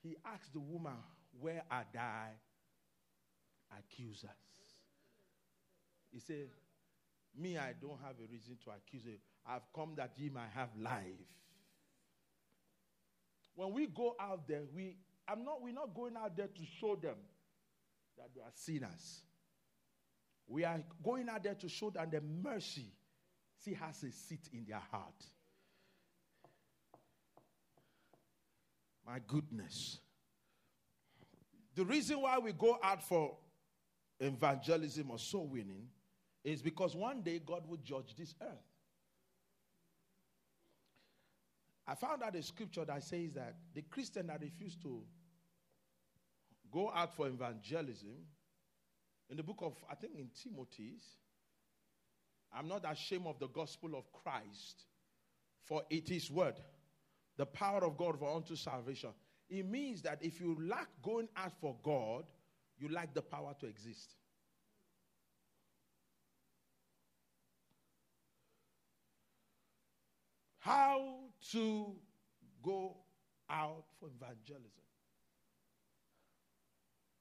he 0.03 0.17
asked 0.25 0.53
the 0.53 0.61
woman, 0.61 0.93
Where 1.41 1.65
are 1.69 1.85
thy 1.93 2.29
accusers? 3.77 4.31
He 6.13 6.21
said, 6.21 6.49
Me, 7.37 7.59
I 7.59 7.75
don't 7.81 7.99
have 8.01 8.15
a 8.23 8.31
reason 8.31 8.57
to 8.65 8.71
accuse 8.71 9.07
you. 9.07 9.19
I've 9.45 9.73
come 9.75 9.95
that 9.97 10.13
ye 10.17 10.29
might 10.29 10.51
have 10.55 10.69
life. 10.81 11.03
When 13.57 13.73
we 13.73 13.89
go 13.89 14.15
out 14.21 14.47
there, 14.47 14.63
we 14.75 14.97
I'm 15.27 15.45
not 15.45 15.63
we're 15.63 15.75
not 15.75 15.95
going 15.95 16.17
out 16.17 16.37
there 16.37 16.47
to 16.47 16.63
show 16.81 16.95
them 16.95 17.17
that 18.17 18.29
they 18.35 18.41
are 18.41 18.53
sinners. 18.55 19.23
We 20.47 20.65
are 20.65 20.83
going 21.03 21.29
out 21.29 21.45
there 21.45 21.55
to 21.55 21.69
show 21.69 21.91
them 21.91 22.09
the 22.11 22.21
mercy 22.21 22.93
see 23.65 23.75
has 23.75 24.03
a 24.03 24.11
seat 24.11 24.49
in 24.53 24.65
their 24.69 24.83
heart. 24.91 25.25
My 29.07 29.19
goodness. 29.27 29.99
The 31.75 31.85
reason 31.85 32.21
why 32.21 32.39
we 32.39 32.53
go 32.53 32.79
out 32.83 33.03
for 33.03 33.37
evangelism 34.21 35.11
or 35.11 35.19
soul 35.19 35.47
winning 35.47 35.89
is 36.45 36.63
because 36.63 36.95
one 36.95 37.23
day 37.23 37.41
God 37.45 37.67
will 37.67 37.79
judge 37.79 38.15
this 38.17 38.35
earth. 38.41 38.49
I 41.87 41.95
found 41.95 42.23
out 42.23 42.37
a 42.37 42.43
scripture 42.43 42.85
that 42.85 43.03
says 43.03 43.33
that 43.35 43.57
the 43.75 43.83
Christian 43.83 44.29
that 44.29 44.41
refused 44.41 44.83
to 44.83 45.03
go 46.71 46.91
out 46.95 47.17
for 47.17 47.27
evangelism 47.27 48.17
in 49.33 49.39
the 49.39 49.43
book 49.43 49.61
of, 49.63 49.73
I 49.91 49.95
think 49.95 50.13
in 50.19 50.29
Timothy's, 50.43 51.03
I'm 52.55 52.69
not 52.69 52.85
ashamed 52.87 53.27
of 53.27 53.39
the 53.39 53.49
gospel 53.49 53.97
of 53.97 54.05
Christ, 54.13 54.85
for 55.65 55.83
it 55.89 56.11
is 56.11 56.31
word, 56.31 56.61
the 57.39 57.47
power 57.47 57.83
of 57.83 57.97
God 57.97 58.19
for 58.19 58.37
unto 58.37 58.55
salvation. 58.57 59.09
It 59.49 59.65
means 59.65 60.03
that 60.03 60.19
if 60.21 60.39
you 60.39 60.59
lack 60.61 60.89
going 61.03 61.31
out 61.35 61.53
for 61.63 61.75
God, 61.83 62.25
you 62.79 62.91
lack 62.91 63.15
the 63.15 63.23
power 63.23 63.55
to 63.61 63.67
exist. 63.67 64.17
How 70.59 71.21
to 71.53 71.95
go 72.63 72.99
out 73.49 73.85
for 73.99 74.11
evangelism. 74.15 74.69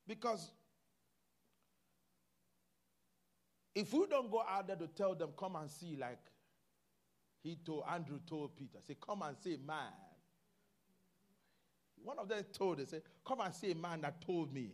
Because 0.05 0.51
if 3.73 3.93
we 3.93 4.05
don't 4.07 4.29
go 4.29 4.43
out 4.47 4.67
there 4.67 4.75
to 4.75 4.87
tell 4.87 5.15
them, 5.15 5.29
come 5.37 5.55
and 5.55 5.69
see, 5.69 5.95
like 5.99 6.19
he 7.43 7.55
told 7.55 7.83
Andrew 7.89 8.19
told 8.27 8.55
Peter, 8.55 8.79
say, 8.85 8.95
come 8.99 9.21
and 9.21 9.35
see 9.37 9.57
man. 9.65 9.93
One 12.03 12.19
of 12.19 12.27
them 12.27 12.43
told, 12.51 12.79
they 12.79 12.85
said, 12.85 13.03
come 13.25 13.41
and 13.41 13.53
see 13.53 13.71
a 13.71 13.75
man 13.75 14.01
that 14.01 14.21
told 14.21 14.53
me 14.53 14.71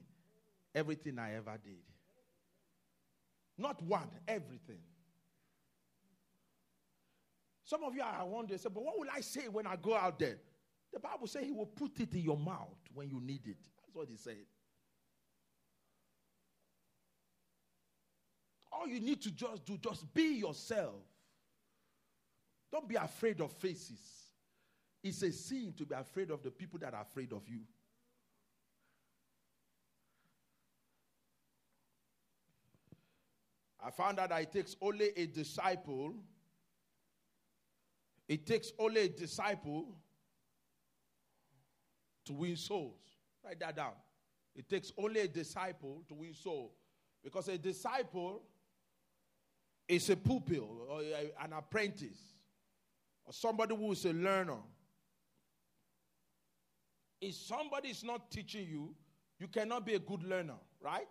everything 0.73 1.19
I 1.19 1.35
ever 1.35 1.57
did. 1.63 1.83
Not 3.57 3.81
one, 3.83 4.09
everything. 4.27 4.79
Some 7.63 7.83
of 7.83 7.93
you 7.95 8.01
are 8.01 8.25
wondering, 8.25 8.59
say, 8.59 8.69
but 8.73 8.83
what 8.83 8.97
will 8.97 9.09
I 9.13 9.19
say 9.21 9.47
when 9.49 9.67
I 9.67 9.75
go 9.75 9.95
out 9.95 10.19
there? 10.19 10.37
The 10.93 10.99
Bible 10.99 11.27
says 11.27 11.43
he 11.43 11.51
will 11.51 11.65
put 11.65 11.99
it 11.99 12.13
in 12.13 12.21
your 12.21 12.37
mouth 12.37 12.77
when 12.93 13.09
you 13.09 13.19
need 13.19 13.45
it. 13.45 13.57
That's 13.81 13.93
what 13.93 14.07
he 14.09 14.15
said. 14.15 14.37
All 18.77 18.87
you 18.87 18.99
need 18.99 19.21
to 19.23 19.31
just 19.31 19.65
do, 19.65 19.77
just 19.77 20.13
be 20.13 20.39
yourself. 20.39 21.03
Don't 22.71 22.87
be 22.87 22.95
afraid 22.95 23.41
of 23.41 23.51
faces. 23.53 23.99
It's 25.03 25.21
a 25.21 25.31
sin 25.31 25.73
to 25.77 25.85
be 25.85 25.95
afraid 25.95 26.31
of 26.31 26.43
the 26.43 26.51
people 26.51 26.79
that 26.79 26.93
are 26.93 27.01
afraid 27.01 27.31
of 27.31 27.47
you. 27.47 27.61
I 33.83 33.91
found 33.91 34.19
out 34.19 34.29
that 34.29 34.41
it 34.41 34.51
takes 34.51 34.75
only 34.81 35.11
a 35.15 35.25
disciple. 35.27 36.13
It 38.27 38.45
takes 38.45 38.73
only 38.77 39.01
a 39.01 39.09
disciple 39.09 39.87
to 42.25 42.33
win 42.33 42.57
souls. 42.57 42.99
Write 43.45 43.59
that 43.61 43.77
down. 43.77 43.93
It 44.55 44.67
takes 44.67 44.91
only 44.97 45.21
a 45.21 45.27
disciple 45.27 46.03
to 46.09 46.15
win 46.15 46.33
souls. 46.33 46.73
Because 47.23 47.47
a 47.47 47.57
disciple 47.57 48.41
is 49.87 50.09
a 50.09 50.15
pupil 50.17 50.87
or 50.89 51.01
an 51.43 51.53
apprentice 51.53 52.19
or 53.25 53.33
somebody 53.33 53.75
who 53.75 53.91
is 53.91 54.05
a 54.05 54.13
learner. 54.13 54.57
If 57.21 57.35
somebody 57.35 57.89
is 57.89 58.03
not 58.03 58.29
teaching 58.29 58.67
you, 58.69 58.93
you 59.39 59.47
cannot 59.47 59.85
be 59.85 59.95
a 59.95 59.99
good 59.99 60.23
learner, 60.23 60.57
right? 60.81 61.07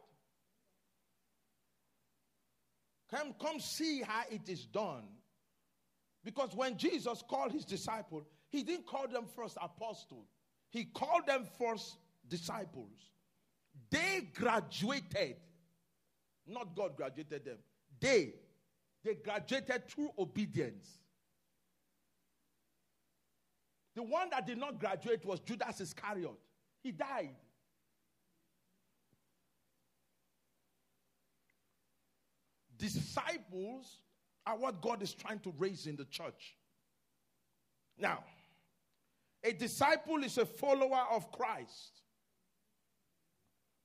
Come, 3.10 3.34
come 3.40 3.60
see 3.60 4.02
how 4.02 4.22
it 4.30 4.48
is 4.48 4.64
done. 4.66 5.04
Because 6.24 6.54
when 6.54 6.76
Jesus 6.76 7.22
called 7.28 7.52
his 7.52 7.64
disciples, 7.64 8.24
he 8.48 8.62
didn't 8.62 8.86
call 8.86 9.06
them 9.06 9.26
first 9.36 9.56
apostles, 9.62 10.26
he 10.70 10.84
called 10.84 11.26
them 11.26 11.46
first 11.58 11.96
disciples. 12.28 12.90
They 13.90 14.28
graduated, 14.34 15.36
not 16.46 16.74
God 16.74 16.96
graduated 16.96 17.44
them. 17.44 17.58
They, 18.00 18.34
they 19.06 19.14
graduated 19.14 19.88
through 19.88 20.10
obedience. 20.18 20.98
The 23.94 24.02
one 24.02 24.28
that 24.30 24.46
did 24.46 24.58
not 24.58 24.80
graduate 24.80 25.24
was 25.24 25.40
Judas 25.40 25.80
Iscariot. 25.80 26.38
He 26.82 26.90
died. 26.90 27.36
Disciples 32.76 34.02
are 34.44 34.58
what 34.58 34.82
God 34.82 35.02
is 35.02 35.14
trying 35.14 35.38
to 35.40 35.54
raise 35.56 35.86
in 35.86 35.96
the 35.96 36.04
church. 36.04 36.56
Now, 37.96 38.24
a 39.42 39.52
disciple 39.52 40.22
is 40.24 40.36
a 40.36 40.44
follower 40.44 41.04
of 41.12 41.30
Christ. 41.32 42.02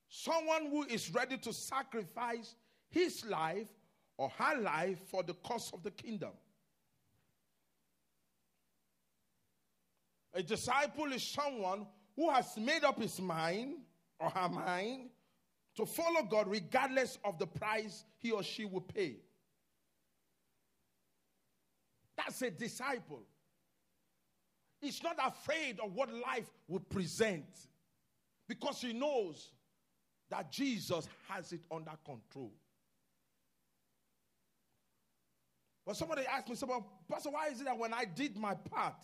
Someone 0.10 0.66
who 0.70 0.84
is 0.84 1.14
ready 1.14 1.38
to 1.38 1.54
sacrifice 1.54 2.56
his 2.90 3.24
life 3.26 3.70
or 4.22 4.30
her 4.38 4.62
life 4.62 5.00
for 5.08 5.24
the 5.24 5.34
cause 5.34 5.72
of 5.74 5.82
the 5.82 5.90
kingdom. 5.90 6.30
A 10.36 10.44
disciple 10.44 11.12
is 11.12 11.24
someone 11.24 11.88
who 12.16 12.30
has 12.30 12.56
made 12.56 12.84
up 12.84 13.02
his 13.02 13.20
mind 13.20 13.78
or 14.20 14.30
her 14.30 14.48
mind 14.48 15.10
to 15.76 15.88
follow 15.88 16.22
God 16.22 16.48
regardless 16.48 17.18
of 17.26 17.40
the 17.40 17.48
price 17.48 18.06
he 18.20 18.30
or 18.30 18.44
she 18.44 18.64
will 18.64 18.82
pay. 18.82 19.16
That's 22.16 22.44
a 22.44 22.52
disciple. 22.52 23.24
He's 24.82 25.02
not 25.02 25.18
afraid 25.26 25.80
of 25.80 25.96
what 25.96 26.14
life 26.14 26.52
will 26.68 26.82
present 26.82 27.48
because 28.48 28.82
he 28.82 28.94
knows 28.94 29.50
that 30.30 30.52
Jesus 30.52 31.10
has 31.28 31.52
it 31.54 31.62
under 31.72 31.94
control. 32.06 32.54
But 35.86 35.98
somebody 35.98 36.24
asked 36.26 36.50
me, 36.50 36.56
well, 36.68 36.88
Pastor, 37.10 37.32
why 37.32 37.48
is 37.48 37.62
it 37.62 37.66
that 37.66 37.78
when 37.78 37.94
I 37.94 38.06
did 38.06 38.38
my 38.38 38.54
part, 38.54 39.04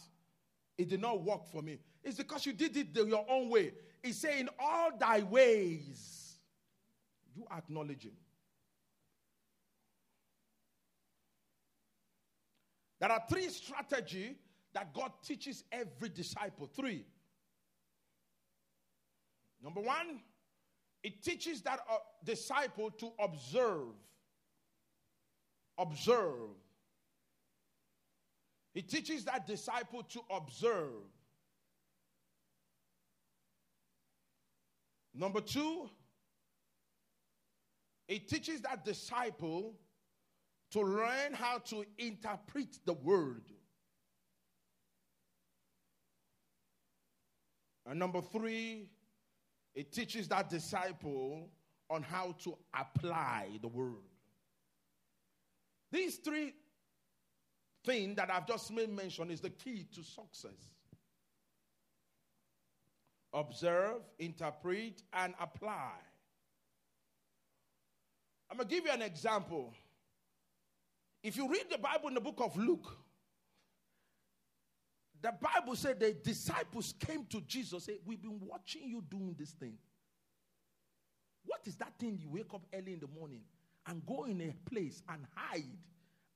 it 0.78 0.90
did 0.90 1.02
not 1.02 1.24
work 1.24 1.46
for 1.52 1.62
me? 1.62 1.80
It's 2.04 2.18
because 2.18 2.46
you 2.46 2.54
did 2.54 2.78
it 2.78 2.96
your 2.96 3.26
own 3.28 3.50
way. 3.50 3.74
He's 4.04 4.18
saying, 4.20 4.48
all 4.60 4.92
thy 4.98 5.22
ways 5.22 6.38
you 7.36 7.46
acknowledge 7.52 8.04
Him. 8.04 8.14
There 13.00 13.12
are 13.12 13.22
three 13.30 13.50
strategies 13.50 14.36
that 14.74 14.94
God 14.94 15.12
teaches 15.24 15.64
every 15.72 16.10
disciple. 16.10 16.68
Three. 16.68 17.06
Number 19.64 19.82
one, 19.82 20.22
it 21.04 21.24
teaches 21.24 21.62
that 21.64 21.80
disciple 22.24 22.92
to 22.92 23.12
observe. 23.20 23.94
Observe. 25.78 26.50
It 28.78 28.88
teaches 28.88 29.26
that 29.26 29.48
disciple 29.48 30.04
to 30.04 30.22
observe. 30.30 31.10
Number 35.16 35.42
two, 35.42 35.90
it 38.08 38.28
teaches 38.28 38.62
that 38.62 38.86
disciple 38.86 39.74
to 40.70 40.82
learn 40.82 41.34
how 41.34 41.58
to 41.70 41.86
interpret 41.98 42.78
the 42.86 42.94
word. 42.94 43.46
And 47.88 47.98
number 47.98 48.22
three, 48.22 48.92
it 49.74 49.92
teaches 49.92 50.28
that 50.28 50.52
disciple 50.52 51.50
on 51.90 52.04
how 52.04 52.36
to 52.44 52.56
apply 52.80 53.58
the 53.60 53.70
word. 53.70 54.06
These 55.92 56.18
three 56.18 56.54
things 57.88 58.18
that 58.18 58.30
I've 58.30 58.46
just 58.46 58.72
made 58.72 58.94
mention 58.94 59.32
is 59.32 59.40
the 59.40 59.50
key 59.50 59.88
to 59.96 60.04
success. 60.04 60.52
Observe, 63.34 64.02
interpret, 64.20 65.02
and 65.14 65.34
apply. 65.40 65.94
I'm 68.52 68.58
going 68.58 68.68
to 68.70 68.76
give 68.76 68.86
you 68.86 68.92
an 68.92 69.02
example. 69.02 69.74
If 71.24 71.38
you 71.38 71.50
read 71.50 71.66
the 71.72 71.78
Bible 71.78 72.10
in 72.10 72.14
the 72.14 72.22
book 72.22 72.40
of 72.40 72.58
Luke, 72.58 72.98
the 75.22 75.34
Bible 75.42 75.76
said 75.76 76.00
the 76.00 76.14
disciples 76.14 76.94
came 77.00 77.26
to 77.26 77.42
Jesus 77.42 77.86
say, 77.86 77.98
"We've 78.06 78.22
been 78.22 78.40
watching 78.40 78.84
you 78.88 79.02
doing 79.10 79.36
this 79.38 79.52
thing. 79.52 79.78
What 81.44 81.62
is 81.66 81.76
that 81.78 81.98
thing 81.98 82.20
you 82.22 82.30
wake 82.30 82.54
up 82.54 82.66
early 82.74 82.94
in 82.94 83.00
the 83.00 83.08
morning 83.08 83.42
and 83.88 84.06
go 84.06 84.26
in 84.26 84.42
a 84.42 84.54
place 84.70 85.02
and 85.10 85.26
hide 85.36 85.64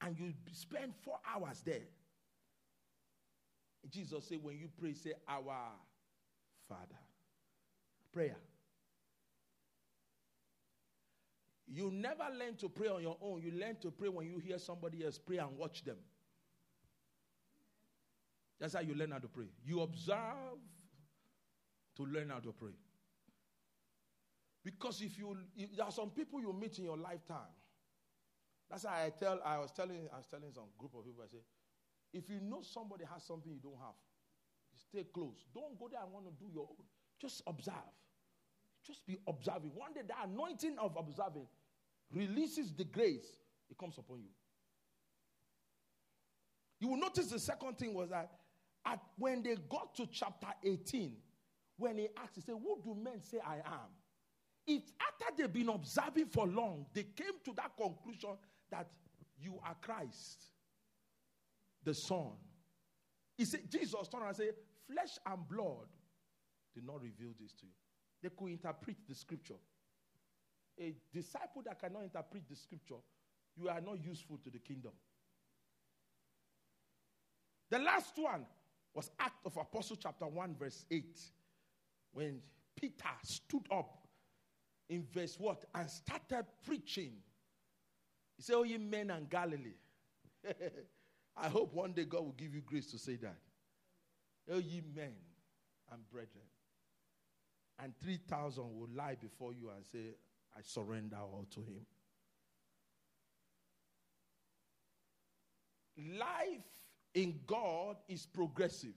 and 0.01 0.17
you 0.17 0.33
spend 0.51 0.93
4 1.03 1.19
hours 1.25 1.61
there?" 1.61 1.87
Jesus 3.89 4.27
said, 4.27 4.43
"When 4.43 4.57
you 4.57 4.69
pray, 4.79 4.93
say 4.93 5.13
our 5.27 5.79
Father." 6.67 6.99
Prayer. 8.11 8.37
You 11.65 11.89
never 11.89 12.27
learn 12.37 12.57
to 12.57 12.67
pray 12.67 12.89
on 12.89 13.01
your 13.01 13.17
own. 13.21 13.41
You 13.41 13.51
learn 13.51 13.77
to 13.77 13.91
pray 13.91 14.09
when 14.09 14.27
you 14.27 14.37
hear 14.39 14.59
somebody 14.59 15.05
else 15.05 15.17
pray 15.17 15.37
and 15.37 15.57
watch 15.57 15.85
them. 15.85 15.97
That's 18.59 18.73
how 18.73 18.81
you 18.81 18.93
learn 18.93 19.11
how 19.11 19.19
to 19.19 19.29
pray. 19.29 19.47
You 19.63 19.79
observe 19.79 20.59
to 21.95 22.03
learn 22.03 22.29
how 22.29 22.39
to 22.39 22.51
pray. 22.51 22.75
Because 24.63 25.01
if 25.01 25.17
you, 25.17 25.37
if 25.55 25.75
there 25.75 25.85
are 25.85 25.91
some 25.91 26.09
people 26.09 26.41
you 26.41 26.51
meet 26.51 26.77
in 26.77 26.83
your 26.83 26.97
lifetime. 26.97 27.55
That's 28.71 28.85
why 28.85 29.05
I 29.05 29.09
tell. 29.19 29.39
I 29.45 29.59
was 29.59 29.71
telling. 29.71 30.07
I 30.13 30.17
was 30.17 30.27
telling 30.27 30.51
some 30.53 30.71
group 30.77 30.93
of 30.97 31.05
people. 31.05 31.23
I 31.23 31.27
say, 31.27 31.43
if 32.13 32.29
you 32.29 32.39
know 32.39 32.61
somebody 32.61 33.03
has 33.11 33.23
something 33.23 33.51
you 33.51 33.59
don't 33.61 33.77
have, 33.79 33.95
stay 34.73 35.03
close. 35.13 35.45
Don't 35.53 35.77
go 35.77 35.89
there 35.91 35.99
and 36.01 36.11
want 36.11 36.25
to 36.25 36.31
do 36.31 36.49
your 36.51 36.63
own. 36.63 36.85
Just 37.19 37.43
observe. 37.45 37.91
Just 38.87 39.05
be 39.05 39.17
observing. 39.27 39.71
One 39.75 39.93
day, 39.93 40.01
the 40.07 40.15
anointing 40.23 40.77
of 40.79 40.95
observing 40.97 41.47
releases 42.13 42.73
the 42.73 42.85
grace, 42.85 43.27
it 43.69 43.77
comes 43.77 43.97
upon 43.97 44.21
you. 44.21 44.29
You 46.79 46.87
will 46.87 46.97
notice 46.97 47.27
the 47.27 47.39
second 47.39 47.77
thing 47.77 47.93
was 47.93 48.09
that 48.09 48.31
at, 48.85 48.99
when 49.17 49.43
they 49.43 49.55
got 49.69 49.93
to 49.95 50.07
chapter 50.07 50.47
18, 50.63 51.15
when 51.77 51.97
he 51.97 52.07
asked, 52.17 52.35
he 52.35 52.41
said, 52.41 52.55
Who 52.55 52.81
do 52.83 52.95
men 52.95 53.21
say 53.21 53.39
I 53.45 53.57
am? 53.57 53.91
If 54.65 54.83
after 54.99 55.35
they've 55.37 55.51
been 55.51 55.69
observing 55.69 56.27
for 56.27 56.47
long, 56.47 56.85
they 56.93 57.03
came 57.03 57.33
to 57.45 57.53
that 57.57 57.71
conclusion 57.77 58.37
that 58.71 58.87
you 59.39 59.59
are 59.65 59.75
Christ, 59.81 60.45
the 61.83 61.93
Son. 61.93 62.31
He 63.37 63.45
said, 63.45 63.61
Jesus 63.69 64.07
turned 64.07 64.25
and 64.27 64.35
said, 64.35 64.53
Flesh 64.87 65.17
and 65.25 65.47
blood 65.47 65.87
did 66.73 66.85
not 66.85 67.01
reveal 67.01 67.31
this 67.39 67.53
to 67.53 67.65
you. 67.65 67.71
They 68.21 68.29
could 68.29 68.51
interpret 68.51 68.97
the 69.07 69.15
scripture. 69.15 69.55
A 70.79 70.95
disciple 71.13 71.61
that 71.65 71.79
cannot 71.79 72.03
interpret 72.03 72.43
the 72.49 72.55
scripture, 72.55 73.01
you 73.55 73.69
are 73.69 73.81
not 73.81 74.03
useful 74.03 74.37
to 74.43 74.49
the 74.49 74.59
kingdom. 74.59 74.91
The 77.69 77.79
last 77.79 78.13
one 78.17 78.45
was 78.93 79.09
Act 79.19 79.45
of 79.45 79.55
Apostle 79.57 79.95
chapter 79.95 80.27
1 80.27 80.55
verse 80.59 80.85
8 80.91 81.05
when 82.13 82.39
Peter 82.75 83.09
stood 83.23 83.65
up 83.71 84.07
in 84.89 85.05
verse 85.13 85.37
what 85.39 85.63
and 85.73 85.89
started 85.89 86.45
preaching. 86.65 87.13
He 88.45 88.53
Oh, 88.53 88.63
ye 88.63 88.77
men 88.77 89.09
and 89.11 89.29
Galilee. 89.29 89.75
I 91.37 91.47
hope 91.47 91.73
one 91.73 91.93
day 91.93 92.05
God 92.05 92.21
will 92.21 92.35
give 92.37 92.53
you 92.53 92.61
grace 92.61 92.87
to 92.91 92.97
say 92.97 93.15
that. 93.17 93.37
Oh, 94.51 94.57
ye 94.57 94.81
men 94.95 95.13
and 95.91 96.09
brethren. 96.09 96.45
And 97.79 97.93
3,000 98.03 98.63
will 98.63 98.89
lie 98.95 99.15
before 99.19 99.53
you 99.53 99.69
and 99.75 99.85
say, 99.85 100.15
I 100.55 100.61
surrender 100.61 101.17
all 101.17 101.45
to 101.51 101.59
Him. 101.61 101.85
Life 106.19 106.65
in 107.13 107.39
God 107.45 107.97
is 108.07 108.25
progressive. 108.25 108.93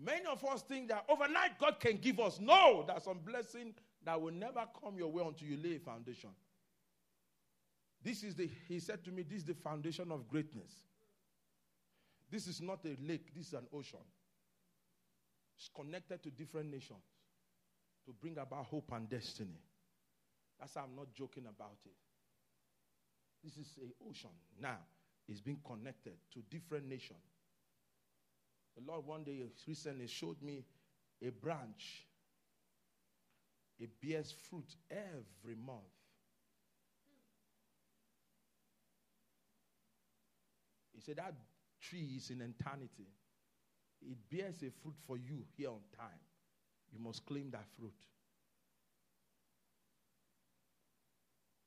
Many 0.00 0.26
of 0.26 0.44
us 0.44 0.62
think 0.62 0.88
that 0.88 1.04
overnight 1.08 1.58
God 1.58 1.78
can 1.78 1.96
give 1.96 2.18
us. 2.18 2.40
No, 2.40 2.84
there's 2.86 3.04
some 3.04 3.18
blessing 3.18 3.74
that 4.04 4.20
will 4.20 4.32
never 4.32 4.64
come 4.82 4.96
your 4.96 5.08
way 5.12 5.22
until 5.26 5.48
you 5.48 5.56
lay 5.56 5.76
a 5.76 5.80
foundation. 5.80 6.30
This 8.02 8.24
is 8.24 8.34
the, 8.34 8.48
he 8.68 8.80
said 8.80 9.04
to 9.04 9.10
me, 9.10 9.22
this 9.22 9.38
is 9.38 9.44
the 9.44 9.54
foundation 9.54 10.10
of 10.10 10.28
greatness. 10.28 10.72
This 12.30 12.46
is 12.46 12.60
not 12.60 12.80
a 12.84 12.96
lake, 13.06 13.34
this 13.34 13.48
is 13.48 13.52
an 13.52 13.66
ocean. 13.72 14.00
It's 15.56 15.68
connected 15.74 16.22
to 16.22 16.30
different 16.30 16.70
nations 16.70 17.04
to 18.06 18.12
bring 18.12 18.38
about 18.38 18.66
hope 18.66 18.90
and 18.92 19.08
destiny. 19.08 19.60
That's 20.58 20.74
why 20.74 20.82
I'm 20.82 20.96
not 20.96 21.12
joking 21.14 21.44
about 21.48 21.78
it. 21.84 21.92
This 23.44 23.56
is 23.56 23.78
an 23.80 23.92
ocean. 24.08 24.30
Now, 24.60 24.78
it's 25.28 25.40
being 25.40 25.60
connected 25.64 26.14
to 26.32 26.40
different 26.50 26.88
nations. 26.88 27.18
The 28.76 28.90
Lord 28.90 29.06
one 29.06 29.24
day 29.24 29.42
recently 29.66 30.06
showed 30.06 30.40
me 30.42 30.64
a 31.24 31.30
branch. 31.30 32.06
It 33.78 33.90
bears 34.00 34.32
fruit 34.48 34.74
every 34.90 35.56
month. 35.56 35.80
He 40.91 40.91
said 41.04 41.16
that 41.16 41.34
tree 41.80 42.14
is 42.16 42.30
in 42.30 42.40
eternity. 42.40 43.08
It 44.00 44.16
bears 44.30 44.56
a 44.62 44.70
fruit 44.82 44.96
for 45.06 45.16
you 45.16 45.44
here 45.56 45.68
on 45.68 45.80
time. 45.96 46.20
You 46.92 46.98
must 47.02 47.24
claim 47.24 47.50
that 47.52 47.66
fruit. 47.78 47.92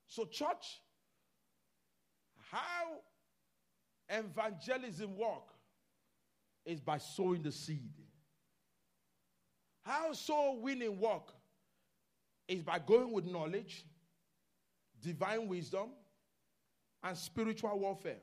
So, 0.07 0.25
church, 0.25 0.81
how 2.51 3.01
evangelism 4.09 5.17
work 5.17 5.49
is 6.65 6.79
by 6.79 6.97
sowing 6.97 7.41
the 7.41 7.51
seed. 7.51 7.91
How 9.83 10.13
soul 10.13 10.61
winning 10.61 10.99
work 10.99 11.31
is 12.47 12.63
by 12.63 12.79
going 12.79 13.11
with 13.11 13.25
knowledge, 13.25 13.85
divine 15.01 15.47
wisdom, 15.47 15.89
and 17.03 17.17
spiritual 17.17 17.77
warfare. 17.77 18.21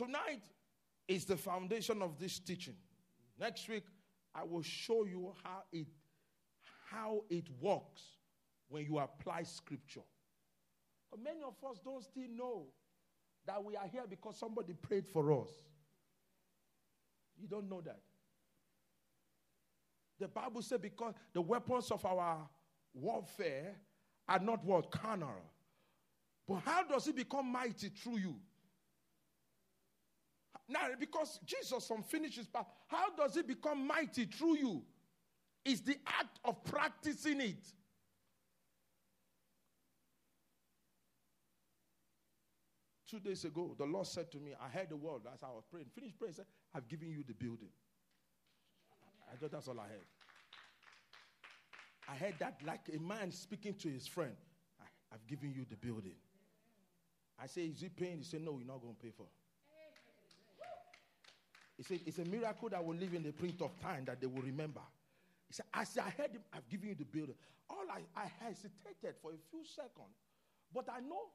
Tonight 0.00 0.40
is 1.06 1.26
the 1.26 1.36
foundation 1.36 2.00
of 2.00 2.18
this 2.18 2.38
teaching. 2.38 2.76
Next 3.38 3.68
week, 3.68 3.84
I 4.34 4.44
will 4.44 4.62
show 4.62 5.04
you 5.04 5.34
how 5.44 5.64
it, 5.70 5.88
how 6.90 7.24
it 7.28 7.44
works 7.60 8.00
when 8.70 8.86
you 8.86 8.98
apply 8.98 9.42
scripture. 9.42 10.00
But 11.10 11.22
many 11.22 11.40
of 11.42 11.52
us 11.68 11.80
don't 11.84 12.02
still 12.02 12.30
know 12.34 12.68
that 13.46 13.62
we 13.62 13.76
are 13.76 13.86
here 13.88 14.04
because 14.08 14.38
somebody 14.38 14.72
prayed 14.72 15.06
for 15.06 15.42
us. 15.42 15.50
You 17.38 17.46
don't 17.46 17.68
know 17.68 17.82
that. 17.82 18.00
The 20.18 20.28
Bible 20.28 20.62
said 20.62 20.80
because 20.80 21.12
the 21.34 21.42
weapons 21.42 21.90
of 21.90 22.06
our 22.06 22.48
warfare 22.94 23.74
are 24.26 24.38
not 24.38 24.64
what? 24.64 24.90
Carnal. 24.90 25.42
But 26.48 26.62
how 26.64 26.84
does 26.84 27.06
it 27.06 27.16
become 27.16 27.52
mighty 27.52 27.90
through 27.90 28.16
you? 28.16 28.36
Now, 30.70 30.86
because 30.98 31.40
Jesus 31.44 31.90
part, 32.46 32.66
how 32.86 33.10
does 33.16 33.36
it 33.36 33.48
become 33.48 33.86
mighty 33.86 34.24
through 34.26 34.56
you? 34.56 34.82
It's 35.64 35.80
the 35.80 35.96
act 36.06 36.38
of 36.44 36.62
practicing 36.64 37.40
it. 37.40 37.66
Two 43.10 43.18
days 43.18 43.44
ago, 43.44 43.74
the 43.76 43.84
Lord 43.84 44.06
said 44.06 44.30
to 44.30 44.38
me, 44.38 44.52
I 44.60 44.68
heard 44.68 44.88
the 44.88 44.96
word 44.96 45.22
as 45.34 45.42
I 45.42 45.48
was 45.48 45.64
praying. 45.68 45.86
Finished 45.92 46.16
praying, 46.16 46.34
said, 46.34 46.46
I've 46.72 46.86
given 46.86 47.10
you 47.10 47.24
the 47.26 47.34
building. 47.34 47.70
I 49.30 49.36
thought 49.36 49.50
that's 49.50 49.66
all 49.66 49.80
I 49.80 49.88
heard. 49.88 50.06
I 52.08 52.14
heard 52.14 52.34
that 52.38 52.60
like 52.64 52.88
a 52.94 53.00
man 53.00 53.32
speaking 53.32 53.74
to 53.74 53.88
his 53.88 54.06
friend. 54.06 54.34
I, 54.80 54.84
have 55.10 55.26
given 55.26 55.52
you 55.52 55.64
the 55.68 55.76
building. 55.76 56.14
I 57.42 57.46
say, 57.46 57.62
Is 57.62 57.80
he 57.80 57.88
paying? 57.88 58.18
He 58.18 58.24
said, 58.24 58.42
No, 58.42 58.58
you're 58.58 58.66
not 58.66 58.80
going 58.80 58.94
to 58.94 59.00
pay 59.00 59.10
for. 59.16 59.26
He 61.80 61.84
said, 61.84 62.00
It's 62.04 62.18
a 62.18 62.26
miracle 62.26 62.68
that 62.68 62.84
will 62.84 62.94
live 62.94 63.14
in 63.14 63.22
the 63.22 63.32
print 63.32 63.62
of 63.62 63.70
time 63.80 64.04
that 64.04 64.20
they 64.20 64.26
will 64.26 64.42
remember. 64.42 64.82
He 65.48 65.54
said, 65.54 65.64
As 65.72 65.96
I 65.96 66.10
heard 66.10 66.32
him, 66.32 66.42
I've 66.52 66.68
given 66.68 66.90
you 66.90 66.94
the 66.94 67.06
building. 67.06 67.36
All 67.70 67.86
I, 67.90 68.02
I 68.20 68.30
hesitated 68.44 69.16
for 69.22 69.30
a 69.30 69.40
few 69.50 69.64
seconds. 69.64 70.12
But 70.74 70.88
I 70.94 71.00
know 71.00 71.30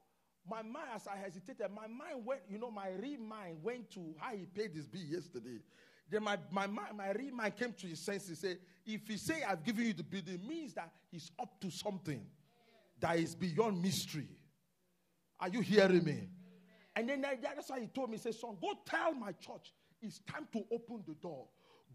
my 0.47 0.61
mind, 0.61 0.89
as 0.93 1.07
I 1.07 1.15
hesitated, 1.15 1.65
my 1.73 1.87
mind 1.87 2.23
went, 2.23 2.41
you 2.47 2.59
know, 2.59 2.69
my 2.69 2.89
real 3.01 3.21
mind 3.21 3.57
went 3.63 3.89
to 3.93 4.13
how 4.19 4.35
he 4.35 4.45
paid 4.45 4.75
his 4.75 4.85
bill 4.85 5.01
yesterday. 5.01 5.61
Then 6.11 6.23
my, 6.23 6.37
my, 6.51 6.67
my, 6.67 6.91
my 6.95 7.11
real 7.13 7.33
mind 7.33 7.57
came 7.57 7.73
to 7.73 7.87
his 7.87 8.05
senses. 8.05 8.41
Say, 8.41 8.57
if 8.85 9.07
he 9.07 9.17
say 9.17 9.41
I've 9.41 9.63
given 9.63 9.85
you 9.85 9.93
the 9.93 10.03
building, 10.03 10.45
means 10.47 10.75
that 10.75 10.91
he's 11.09 11.31
up 11.39 11.59
to 11.61 11.71
something 11.71 12.23
that 12.99 13.17
is 13.17 13.33
beyond 13.33 13.81
mystery. 13.81 14.29
Are 15.39 15.49
you 15.49 15.61
hearing 15.61 16.03
me? 16.03 16.29
And 16.95 17.09
then 17.09 17.21
that's 17.21 17.67
why 17.67 17.79
he 17.79 17.87
told 17.87 18.11
me, 18.11 18.17
say, 18.17 18.31
son, 18.31 18.57
go 18.61 18.73
tell 18.85 19.11
my 19.15 19.31
church 19.31 19.73
it's 20.05 20.19
time 20.19 20.47
to 20.53 20.63
open 20.71 21.03
the 21.07 21.15
door. 21.15 21.47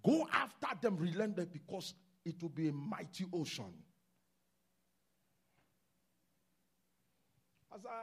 Go 0.04 0.26
after 0.32 0.68
them 0.80 0.96
relentless 0.96 1.46
because 1.46 1.94
it 2.24 2.40
will 2.42 2.50
be 2.50 2.68
a 2.68 2.72
mighty 2.72 3.26
ocean. 3.32 3.72
As 7.74 7.84
I, 7.86 8.00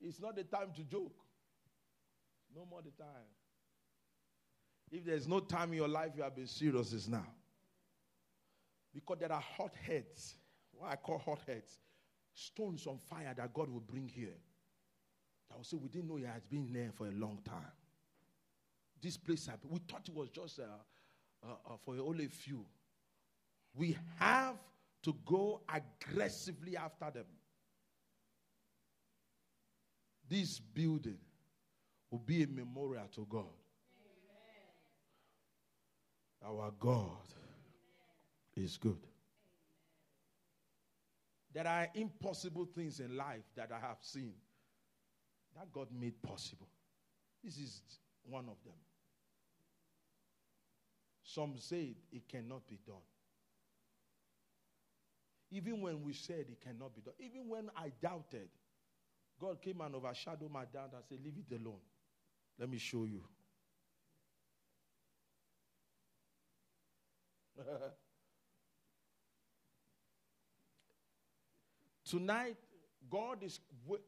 it's 0.00 0.20
not 0.20 0.36
the 0.36 0.44
time 0.44 0.68
to 0.76 0.82
joke. 0.84 1.14
No 2.54 2.66
more 2.70 2.80
the 2.82 2.90
time. 3.02 3.28
If 4.90 5.04
there's 5.04 5.26
no 5.26 5.40
time 5.40 5.70
in 5.70 5.78
your 5.78 5.88
life 5.88 6.12
you 6.16 6.22
have 6.22 6.36
been 6.36 6.46
serious, 6.46 6.92
it's 6.92 7.08
now. 7.08 7.26
Because 8.94 9.18
there 9.18 9.32
are 9.32 9.40
hot 9.40 9.74
heads, 9.86 10.36
what 10.72 10.92
I 10.92 10.96
call 10.96 11.18
hot 11.18 11.40
heads, 11.46 11.80
stones 12.32 12.86
on 12.86 12.98
fire 12.98 13.34
that 13.36 13.52
God 13.52 13.68
will 13.68 13.80
bring 13.80 14.08
here. 14.08 14.36
I 15.52 15.56
will 15.56 15.64
say, 15.64 15.76
we 15.76 15.88
didn't 15.88 16.08
know 16.08 16.16
he 16.16 16.24
has 16.24 16.44
been 16.48 16.72
there 16.72 16.90
for 16.92 17.08
a 17.08 17.12
long 17.12 17.40
time. 17.44 17.72
This 19.04 19.18
place, 19.18 19.44
happened. 19.44 19.70
we 19.70 19.80
thought 19.80 20.08
it 20.08 20.14
was 20.14 20.30
just 20.30 20.58
uh, 20.58 20.62
uh, 21.46 21.52
uh, 21.66 21.76
for 21.84 21.94
only 22.00 22.24
a 22.24 22.28
few. 22.30 22.64
We 23.74 23.98
have 24.18 24.56
to 25.02 25.14
go 25.26 25.60
aggressively 25.68 26.78
after 26.78 27.10
them. 27.10 27.26
This 30.26 30.58
building 30.58 31.18
will 32.10 32.20
be 32.20 32.44
a 32.44 32.46
memorial 32.46 33.06
to 33.16 33.26
God. 33.28 33.44
Amen. 36.42 36.62
Our 36.62 36.72
God 36.80 37.28
is 38.56 38.78
good. 38.78 39.06
There 41.52 41.68
are 41.68 41.88
impossible 41.94 42.66
things 42.74 43.00
in 43.00 43.14
life 43.18 43.44
that 43.54 43.70
I 43.70 43.86
have 43.86 43.98
seen 44.00 44.32
that 45.54 45.70
God 45.74 45.88
made 45.92 46.22
possible. 46.22 46.68
This 47.44 47.58
is 47.58 47.82
one 48.24 48.48
of 48.48 48.56
them. 48.64 48.72
Some 51.24 51.54
said 51.56 51.94
it 52.12 52.28
cannot 52.28 52.68
be 52.68 52.78
done. 52.86 52.96
Even 55.50 55.80
when 55.80 56.02
we 56.02 56.12
said 56.12 56.46
it 56.50 56.60
cannot 56.60 56.94
be 56.94 57.00
done, 57.00 57.14
even 57.18 57.48
when 57.48 57.70
I 57.76 57.92
doubted, 58.02 58.48
God 59.40 59.62
came 59.62 59.80
and 59.80 59.94
overshadowed 59.94 60.50
my 60.50 60.66
doubt 60.66 60.92
and 60.94 61.02
said, 61.08 61.18
Leave 61.24 61.38
it 61.38 61.54
alone. 61.60 61.80
Let 62.58 62.68
me 62.68 62.76
show 62.78 63.04
you. 63.04 63.22
Tonight, 72.04 72.56
God 73.10 73.42
is 73.42 73.60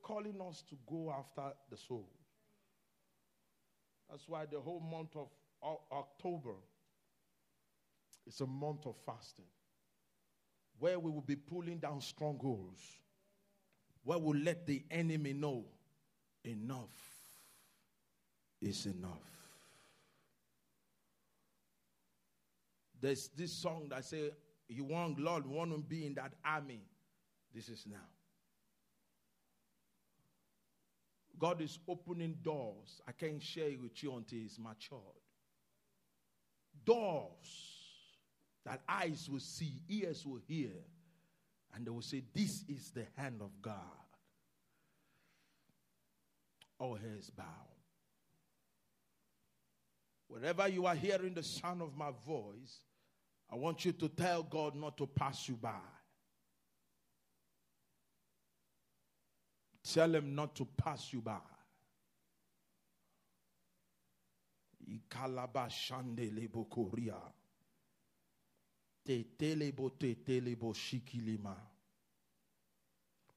calling 0.03 0.39
us 0.47 0.63
to 0.69 0.77
go 0.87 1.15
after 1.17 1.55
the 1.71 1.77
soul. 1.77 2.09
That's 4.11 4.29
why 4.29 4.45
the 4.47 4.61
whole 4.61 4.81
month 4.81 5.17
of 5.17 5.29
October 5.91 6.55
is 8.27 8.41
a 8.41 8.47
month 8.47 8.87
of 8.87 8.97
fasting 9.05 9.45
where 10.79 10.99
we 10.99 11.11
will 11.11 11.23
be 11.23 11.37
pulling 11.37 11.79
down 11.79 12.01
strongholds 12.01 12.81
where 14.05 14.19
we'll 14.19 14.39
let 14.39 14.67
the 14.67 14.85
enemy 14.91 15.33
know 15.33 15.65
enough 16.45 17.17
is 18.61 18.87
enough. 18.87 19.11
There's 23.01 23.29
this 23.37 23.53
song 23.53 23.89
that 23.91 24.05
say, 24.05 24.31
You 24.69 24.85
want, 24.85 25.19
Lord, 25.19 25.47
want 25.47 25.73
to 25.73 25.79
be 25.79 26.07
in 26.07 26.15
that 26.15 26.33
army. 26.45 26.83
This 27.55 27.69
is 27.69 27.85
now. 27.87 27.97
God 31.39 31.61
is 31.61 31.79
opening 31.87 32.39
doors. 32.43 33.03
I 33.07 33.13
can't 33.13 33.43
share 33.43 33.69
it 33.69 33.81
with 33.81 34.03
you 34.03 34.17
until 34.17 34.39
it's 34.43 34.59
matured. 34.59 35.03
Doors 36.85 37.76
that 38.67 38.83
eyes 38.89 39.29
will 39.31 39.39
see, 39.39 39.81
ears 39.89 40.27
will 40.27 40.41
hear, 40.49 40.73
and 41.73 41.87
they 41.87 41.91
will 41.91 42.03
say, 42.03 42.25
This 42.35 42.65
is 42.69 42.91
the 42.91 43.07
hand 43.17 43.41
of 43.41 43.51
God. 43.63 43.75
All 46.79 46.97
heads 46.97 47.31
bow. 47.31 47.45
Wherever 50.29 50.67
you 50.69 50.85
are 50.85 50.97
hearing 50.97 51.33
the 51.33 51.45
sound 51.45 51.81
of 51.81 51.97
my 51.97 52.11
voice, 52.27 52.81
I 53.51 53.55
want 53.55 53.85
you 53.85 53.93
to 53.93 54.09
tell 54.09 54.43
God 54.43 54.75
not 54.75 54.99
to 54.99 55.07
pass 55.07 55.49
you 55.49 55.55
by. 55.55 55.71
Tell 59.85 60.13
him 60.13 60.35
not 60.35 60.57
to 60.57 60.67
pass 60.77 61.13
you 61.13 61.21
by. 61.21 61.39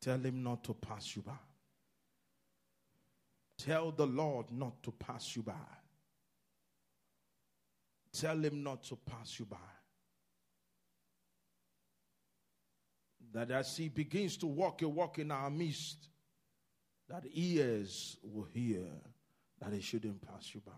Tell 0.01 0.19
him 0.19 0.43
not 0.43 0.63
to 0.63 0.73
pass 0.73 1.15
you 1.15 1.21
by. 1.21 1.33
Tell 3.57 3.91
the 3.91 4.07
Lord 4.07 4.51
not 4.51 4.81
to 4.83 4.91
pass 4.91 5.35
you 5.35 5.43
by. 5.43 5.53
Tell 8.13 8.37
him 8.37 8.63
not 8.63 8.83
to 8.85 8.95
pass 8.95 9.37
you 9.37 9.45
by. 9.45 9.57
That 13.33 13.51
as 13.51 13.77
he 13.77 13.89
begins 13.89 14.37
to 14.37 14.47
walk 14.47 14.81
a 14.81 14.89
walk 14.89 15.19
in 15.19 15.29
our 15.29 15.49
midst, 15.49 16.07
that 17.09 17.25
ears 17.33 18.17
will 18.23 18.47
hear 18.53 18.87
that 19.59 19.73
he 19.73 19.81
shouldn't 19.81 20.21
pass 20.21 20.55
you 20.55 20.61
by. 20.65 20.71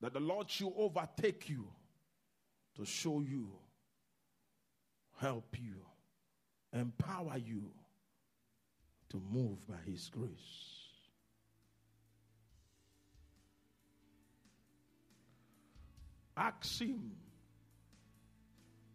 That 0.00 0.12
the 0.12 0.20
Lord 0.20 0.50
should 0.50 0.72
overtake 0.76 1.48
you 1.48 1.66
to 2.76 2.84
show 2.84 3.20
you, 3.20 3.48
help 5.18 5.56
you, 5.58 5.76
empower 6.72 7.38
you 7.38 7.70
to 9.08 9.20
move 9.30 9.66
by 9.66 9.76
his 9.86 10.08
grace. 10.08 10.30
Ask 16.36 16.80
him 16.80 17.12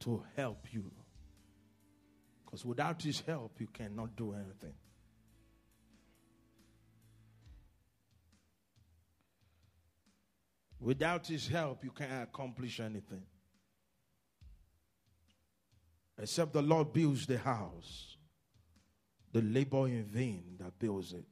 to 0.01 0.23
help 0.35 0.67
you. 0.71 0.91
Because 2.45 2.65
without 2.65 3.01
his 3.01 3.21
help, 3.21 3.59
you 3.59 3.67
cannot 3.67 4.15
do 4.15 4.33
anything. 4.33 4.73
Without 10.79 11.27
his 11.27 11.47
help, 11.47 11.83
you 11.83 11.91
can't 11.91 12.23
accomplish 12.23 12.79
anything. 12.79 13.23
Except 16.21 16.53
the 16.53 16.61
Lord 16.61 16.93
builds 16.93 17.25
the 17.25 17.39
house, 17.39 18.15
the 19.31 19.41
labor 19.41 19.87
in 19.87 20.03
vain 20.03 20.55
that 20.59 20.77
builds 20.77 21.13
it. 21.13 21.25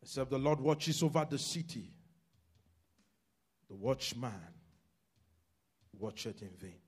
Except 0.00 0.30
the 0.30 0.38
Lord 0.38 0.60
watches 0.60 1.02
over 1.02 1.26
the 1.28 1.38
city, 1.38 1.90
the 3.68 3.74
watchman 3.74 4.30
watcheth 5.98 6.42
in 6.42 6.50
vain. 6.56 6.78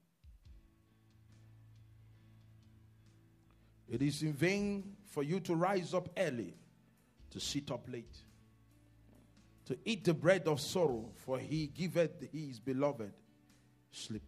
It 3.88 4.03
is 4.03 4.22
in 4.22 4.35
vain 4.35 4.94
for 5.11 5.25
you 5.25 5.40
to 5.40 5.57
rise 5.57 5.94
up 5.94 6.09
early, 6.16 6.55
to 7.31 7.40
sit 7.40 7.72
up 7.72 7.88
late, 7.90 8.18
to 9.64 9.77
eat 9.85 10.05
the 10.05 10.14
bread 10.14 10.46
of 10.46 10.61
sorrow, 10.61 11.11
for 11.16 11.40
he 11.40 11.66
giveth 11.66 12.31
his 12.31 12.61
beloved 12.61 13.12
sleep. 13.90 14.22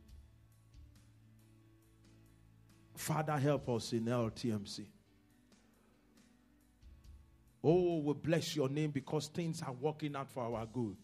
Father, 3.08 3.38
help 3.38 3.70
us 3.70 3.94
in 3.94 4.04
LTMC. 4.04 4.84
Oh, 7.64 8.00
we 8.00 8.12
bless 8.12 8.54
your 8.54 8.68
name 8.68 8.90
because 8.90 9.28
things 9.28 9.62
are 9.62 9.72
working 9.72 10.14
out 10.14 10.30
for 10.30 10.42
our 10.42 10.66
good. 10.66 10.94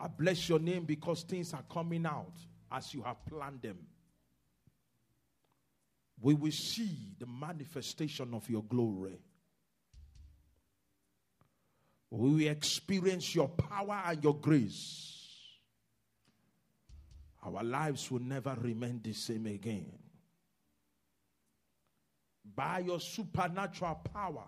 I 0.00 0.06
bless 0.08 0.48
your 0.48 0.60
name 0.60 0.84
because 0.84 1.24
things 1.24 1.52
are 1.52 1.62
coming 1.70 2.06
out 2.06 2.32
as 2.72 2.94
you 2.94 3.02
have 3.02 3.22
planned 3.26 3.60
them. 3.60 3.76
We 6.18 6.32
will 6.32 6.50
see 6.50 6.96
the 7.18 7.26
manifestation 7.26 8.32
of 8.32 8.48
your 8.48 8.62
glory. 8.62 9.20
We 12.10 12.30
will 12.30 12.50
experience 12.50 13.34
your 13.34 13.48
power 13.48 14.04
and 14.06 14.24
your 14.24 14.36
grace. 14.36 15.19
Our 17.42 17.62
lives 17.62 18.10
will 18.10 18.20
never 18.20 18.56
remain 18.60 19.00
the 19.02 19.12
same 19.12 19.46
again. 19.46 19.92
By 22.54 22.80
your 22.80 23.00
supernatural 23.00 24.00
power, 24.12 24.44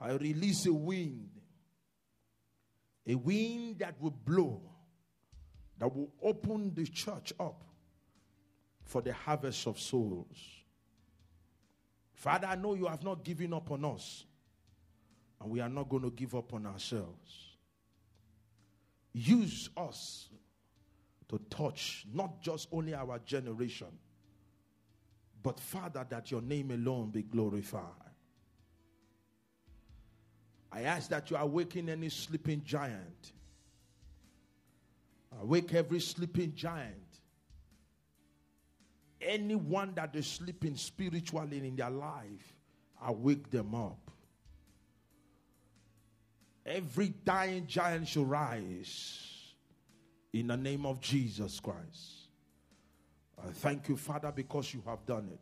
I 0.00 0.12
release 0.12 0.66
a 0.66 0.72
wind 0.72 1.28
a 3.06 3.14
wind 3.14 3.78
that 3.80 4.00
will 4.00 4.10
blow, 4.10 4.62
that 5.78 5.94
will 5.94 6.12
open 6.22 6.72
the 6.74 6.86
church 6.86 7.32
up 7.40 7.64
for 8.84 9.02
the 9.02 9.12
harvest 9.12 9.66
of 9.66 9.78
souls. 9.78 10.38
Father, 12.14 12.46
I 12.46 12.54
know 12.54 12.74
you 12.74 12.86
have 12.86 13.02
not 13.02 13.24
given 13.24 13.52
up 13.52 13.70
on 13.70 13.84
us, 13.84 14.24
and 15.40 15.50
we 15.50 15.60
are 15.60 15.68
not 15.68 15.88
going 15.88 16.04
to 16.04 16.10
give 16.10 16.34
up 16.34 16.54
on 16.54 16.66
ourselves. 16.66 17.56
Use 19.12 19.68
us 19.76 20.28
to 21.32 21.40
touch 21.48 22.04
not 22.12 22.42
just 22.42 22.68
only 22.72 22.94
our 22.94 23.18
generation, 23.20 23.88
but 25.42 25.58
Father, 25.58 26.06
that 26.10 26.30
your 26.30 26.42
name 26.42 26.70
alone 26.70 27.10
be 27.10 27.22
glorified. 27.22 27.82
I 30.70 30.82
ask 30.82 31.08
that 31.08 31.30
you 31.30 31.36
awaken 31.38 31.88
any 31.88 32.10
sleeping 32.10 32.62
giant. 32.64 33.32
Awake 35.40 35.72
every 35.72 36.00
sleeping 36.00 36.52
giant. 36.54 36.96
Anyone 39.22 39.94
that 39.94 40.14
is 40.14 40.26
sleeping 40.26 40.76
spiritually 40.76 41.66
in 41.66 41.76
their 41.76 41.90
life, 41.90 42.56
awake 43.06 43.50
them 43.50 43.74
up. 43.74 44.10
Every 46.66 47.08
dying 47.24 47.66
giant 47.66 48.08
shall 48.08 48.26
rise 48.26 49.31
in 50.32 50.46
the 50.46 50.56
name 50.56 50.86
of 50.86 51.00
Jesus 51.00 51.60
Christ. 51.60 52.28
I 53.42 53.50
thank 53.50 53.88
you, 53.88 53.96
Father, 53.96 54.32
because 54.32 54.72
you 54.72 54.82
have 54.86 55.04
done 55.04 55.28
it. 55.32 55.40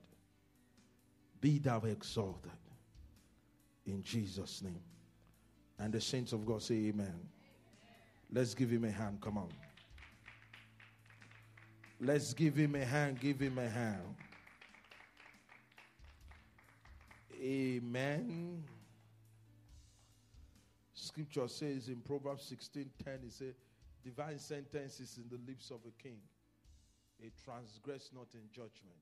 Be 1.40 1.59
thou 1.59 1.81
exalted. 1.81 2.50
In 3.87 4.03
Jesus' 4.03 4.62
name. 4.62 4.83
And 5.79 5.92
the 5.92 6.00
saints 6.00 6.33
of 6.33 6.44
God 6.44 6.62
say, 6.62 6.74
Amen. 6.74 7.29
Let's 8.33 8.55
give 8.55 8.70
him 8.70 8.85
a 8.85 8.90
hand. 8.90 9.20
Come 9.20 9.38
on. 9.38 9.48
Let's 12.00 12.33
give 12.33 12.57
him 12.57 12.74
a 12.74 12.85
hand. 12.85 13.20
Give 13.20 13.40
him 13.40 13.59
a 13.59 13.68
hand. 13.68 14.14
Amen. 17.42 18.62
Scripture 20.94 21.48
says 21.48 21.88
in 21.88 21.96
Proverbs 21.96 22.44
16 22.44 22.90
10, 23.05 23.14
it 23.26 23.33
says, 23.33 23.55
Divine 24.02 24.38
sentence 24.38 24.98
is 25.00 25.18
in 25.18 25.28
the 25.28 25.36
lips 25.46 25.70
of 25.70 25.80
a 25.86 25.90
king. 26.02 26.20
A 27.22 27.30
transgress 27.44 28.10
not 28.14 28.28
in 28.32 28.48
judgment. 28.50 28.96